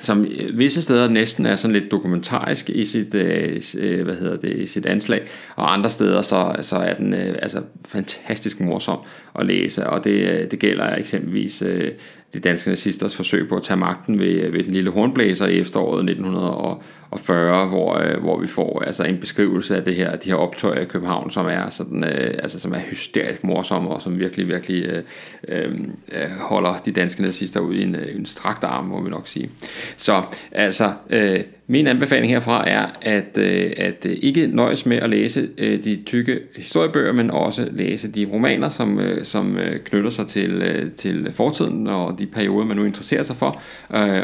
som 0.00 0.24
øh, 0.24 0.58
visse 0.58 0.82
steder 0.82 1.08
næsten 1.08 1.46
er 1.46 1.56
sådan 1.56 1.72
lidt 1.72 1.90
dokumentarisk 1.90 2.70
i 2.70 2.84
sit, 2.84 3.14
øh, 3.14 3.62
øh, 3.78 4.04
hvad 4.04 4.14
hedder 4.14 4.36
det, 4.36 4.56
i 4.56 4.66
sit 4.66 4.86
anslag, 4.86 5.22
og 5.56 5.72
andre 5.72 5.90
steder 5.90 6.22
så, 6.22 6.56
så 6.60 6.76
er 6.76 6.94
den 6.94 7.14
øh, 7.14 7.38
altså 7.42 7.62
fantastisk 7.84 8.60
morsom 8.60 8.98
at 9.38 9.46
læse, 9.46 9.86
og 9.86 10.04
det, 10.04 10.10
øh, 10.10 10.50
det 10.50 10.58
gælder 10.58 10.96
eksempelvis 10.96 11.62
øh, 11.62 11.92
de 12.34 12.40
danske 12.40 12.70
nazisters 12.70 13.16
forsøg 13.16 13.48
på 13.48 13.56
at 13.56 13.62
tage 13.62 13.76
magten 13.76 14.18
ved, 14.18 14.26
øh, 14.26 14.52
ved 14.52 14.64
den 14.64 14.72
lille 14.72 14.90
hornblæser 14.90 15.46
i 15.46 15.58
efteråret 15.58 16.04
1940, 16.04 17.66
hvor, 17.66 17.98
øh, 17.98 18.20
hvor 18.20 18.40
vi 18.40 18.46
får 18.46 18.82
altså 18.86 19.04
en 19.04 19.18
beskrivelse 19.18 19.76
af 19.76 19.84
det 19.84 19.94
her, 19.94 20.16
de 20.16 20.30
her 20.30 20.36
optøjer 20.36 20.80
i 20.80 20.84
København, 20.84 21.30
som 21.30 21.46
er, 21.46 21.70
sådan, 21.70 22.04
øh, 22.04 22.34
altså, 22.42 22.60
som 22.60 22.72
er 22.72 22.78
hysterisk 22.78 23.44
morsomme, 23.44 23.90
og 23.90 24.02
som 24.02 24.18
virkelig, 24.18 24.48
virkelig 24.48 24.84
øh, 24.84 25.02
øh, 25.48 25.72
øh 26.12 26.30
holder 26.40 26.76
de 26.76 26.92
danske 26.92 27.22
nazister 27.22 27.60
ud 27.60 27.74
i 27.74 27.82
en, 27.82 27.96
en 28.14 28.26
strakt 28.26 28.64
arm, 28.64 28.84
må 28.84 29.02
vi 29.02 29.10
nok 29.10 29.28
sige. 29.28 29.50
Så 29.96 30.22
altså, 30.52 30.92
øh, 31.10 31.40
min 31.72 31.86
anbefaling 31.86 32.32
herfra 32.32 32.68
er, 32.68 32.86
at, 33.02 33.38
øh, 33.38 33.72
at 33.76 34.06
øh, 34.06 34.16
ikke 34.22 34.46
nøjes 34.46 34.86
med 34.86 34.96
at 34.96 35.10
læse 35.10 35.48
øh, 35.58 35.84
de 35.84 36.02
tykke 36.06 36.40
historiebøger, 36.56 37.12
men 37.12 37.30
også 37.30 37.68
læse 37.70 38.12
de 38.12 38.28
romaner, 38.32 38.68
som, 38.68 39.00
som 39.22 39.58
knytter 39.84 40.10
sig 40.10 40.26
til, 40.26 40.92
til 40.96 41.32
fortiden 41.32 41.86
og 41.86 42.18
de 42.18 42.26
perioder, 42.26 42.64
man 42.64 42.76
nu 42.76 42.84
interesserer 42.84 43.22
sig 43.22 43.36
for. 43.36 43.62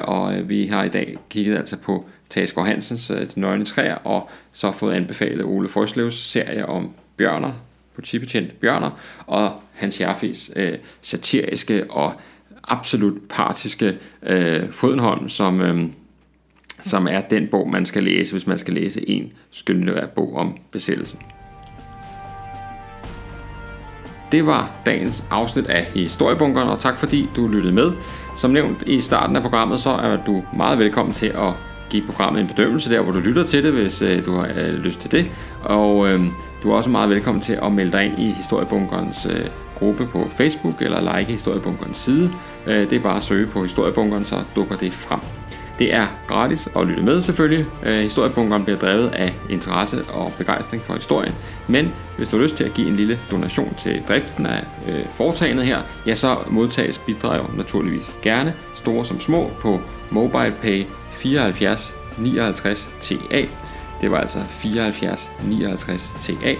Og 0.04 0.48
vi 0.48 0.66
har 0.66 0.84
i 0.84 0.88
dag 0.88 1.16
kigget 1.30 1.56
altså 1.56 1.76
på 1.76 2.04
Tasker 2.30 2.62
Hansens 2.62 3.06
De 3.06 3.40
Nøgne 3.40 3.64
Træer, 3.64 3.94
og 3.94 4.30
så 4.52 4.72
fået 4.72 4.94
anbefalet 4.94 5.44
Ole 5.44 5.68
Forslevs 5.68 6.30
serie 6.30 6.66
om 6.66 6.90
bjørner, 7.16 7.52
politibetjent 7.94 8.60
bjørner, 8.60 8.90
og 9.26 9.52
Hans 9.74 10.00
Jaffis 10.00 10.50
øh, 10.56 10.74
satiriske 11.00 11.90
og 11.90 12.12
absolut 12.64 13.18
partiske 13.28 13.96
øh, 14.22 14.70
fodenhånd, 14.70 15.28
som... 15.28 15.60
Øh, 15.60 15.84
som 16.80 17.06
er 17.10 17.20
den 17.20 17.48
bog, 17.50 17.70
man 17.70 17.86
skal 17.86 18.02
læse, 18.02 18.32
hvis 18.32 18.46
man 18.46 18.58
skal 18.58 18.74
læse 18.74 19.10
en 19.10 19.32
skønlitterær 19.50 20.06
bog 20.06 20.36
om 20.36 20.56
besættelsen. 20.72 21.18
Det 24.32 24.46
var 24.46 24.70
dagens 24.86 25.24
afsnit 25.30 25.66
af 25.66 25.84
Historiebunkeren, 25.84 26.68
og 26.68 26.78
tak 26.78 26.98
fordi 26.98 27.28
du 27.36 27.48
lyttede 27.48 27.74
med. 27.74 27.92
Som 28.36 28.50
nævnt 28.50 28.82
i 28.86 29.00
starten 29.00 29.36
af 29.36 29.42
programmet, 29.42 29.80
så 29.80 29.90
er 29.90 30.16
du 30.26 30.42
meget 30.56 30.78
velkommen 30.78 31.14
til 31.14 31.26
at 31.26 31.52
give 31.90 32.06
programmet 32.06 32.40
en 32.40 32.46
bedømmelse 32.46 32.90
der, 32.90 33.00
hvor 33.00 33.12
du 33.12 33.18
lytter 33.18 33.44
til 33.44 33.64
det, 33.64 33.72
hvis 33.72 34.02
øh, 34.02 34.26
du 34.26 34.32
har 34.34 34.48
øh, 34.56 34.74
lyst 34.74 35.00
til 35.00 35.12
det. 35.12 35.30
Og 35.62 36.08
øh, 36.08 36.20
du 36.62 36.70
er 36.70 36.76
også 36.76 36.90
meget 36.90 37.10
velkommen 37.10 37.42
til 37.42 37.58
at 37.62 37.72
melde 37.72 37.92
dig 37.92 38.04
ind 38.04 38.18
i 38.18 38.32
Historiebunkerens 38.32 39.26
øh, 39.26 39.46
gruppe 39.74 40.06
på 40.06 40.28
Facebook 40.36 40.82
eller 40.82 41.18
like 41.18 41.32
Historiebunkerens 41.32 41.96
side. 41.96 42.30
Øh, 42.66 42.90
det 42.90 42.92
er 42.92 43.00
bare 43.00 43.16
at 43.16 43.22
søge 43.22 43.46
på 43.46 43.62
Historiebunkeren, 43.62 44.24
så 44.24 44.36
dukker 44.56 44.76
det 44.76 44.92
frem. 44.92 45.20
Det 45.78 45.94
er 45.94 46.06
gratis 46.26 46.68
at 46.76 46.86
lytte 46.86 47.02
med 47.02 47.20
selvfølgelig. 47.20 47.66
Øh, 47.82 48.00
historiebunkeren 48.00 48.64
bliver 48.64 48.78
drevet 48.78 49.08
af 49.08 49.34
interesse 49.48 50.04
og 50.04 50.32
begejstring 50.38 50.82
for 50.82 50.94
historien. 50.94 51.34
Men 51.68 51.92
hvis 52.16 52.28
du 52.28 52.36
har 52.36 52.42
lyst 52.42 52.56
til 52.56 52.64
at 52.64 52.74
give 52.74 52.88
en 52.88 52.96
lille 52.96 53.20
donation 53.30 53.74
til 53.78 54.02
driften 54.08 54.46
af 54.46 54.64
øh, 54.88 55.04
foretagendet 55.14 55.66
her, 55.66 55.82
ja 56.06 56.14
så 56.14 56.36
modtages 56.50 56.98
bidrag 56.98 57.56
naturligvis 57.56 58.10
gerne, 58.22 58.54
store 58.74 59.04
som 59.04 59.20
små, 59.20 59.50
på 59.60 59.80
MobilePay 60.10 60.84
74 61.10 61.94
59 62.18 62.90
TA. 63.00 63.44
Det 64.00 64.10
var 64.10 64.18
altså 64.18 64.38
74 64.48 65.30
59 65.44 66.14
TA. 66.20 66.54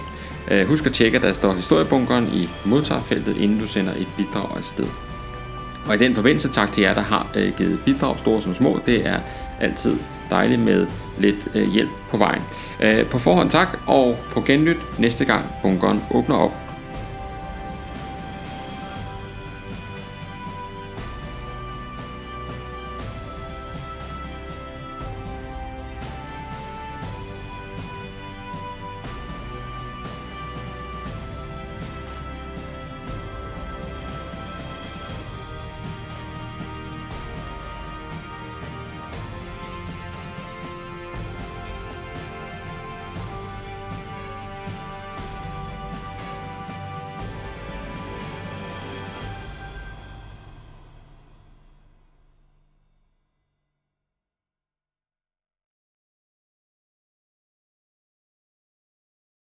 Husk 0.65 0.87
at 0.87 0.93
tjekke, 0.93 1.17
at 1.17 1.23
der 1.23 1.33
står 1.33 1.53
historiebunkeren 1.53 2.25
i 2.25 2.49
modtagerfeltet, 2.67 3.37
inden 3.37 3.59
du 3.59 3.67
sender 3.67 3.93
et 3.93 4.09
bidrag 4.17 4.57
afsted. 4.57 4.87
Og 5.89 5.95
i 5.95 5.99
den 5.99 6.15
forbindelse 6.15 6.49
tak 6.49 6.73
til 6.73 6.83
jer, 6.83 6.95
der 6.95 7.01
har 7.01 7.27
øh, 7.37 7.53
givet 7.59 7.81
bidrag, 7.85 8.19
store 8.19 8.43
som 8.43 8.55
små. 8.55 8.81
Det 8.87 9.07
er 9.07 9.21
altid 9.61 9.97
dejligt 10.31 10.61
med 10.61 10.87
lidt 11.19 11.49
øh, 11.55 11.69
hjælp 11.73 11.91
på 12.11 12.17
vejen. 12.17 12.43
Øh, 12.81 13.07
på 13.07 13.19
forhånd 13.19 13.51
tak, 13.51 13.79
og 13.87 14.17
på 14.31 14.41
genlyt 14.41 14.99
næste 14.99 15.25
gang 15.25 15.45
bunkeren 15.63 16.03
åbner 16.11 16.37
op 16.37 16.68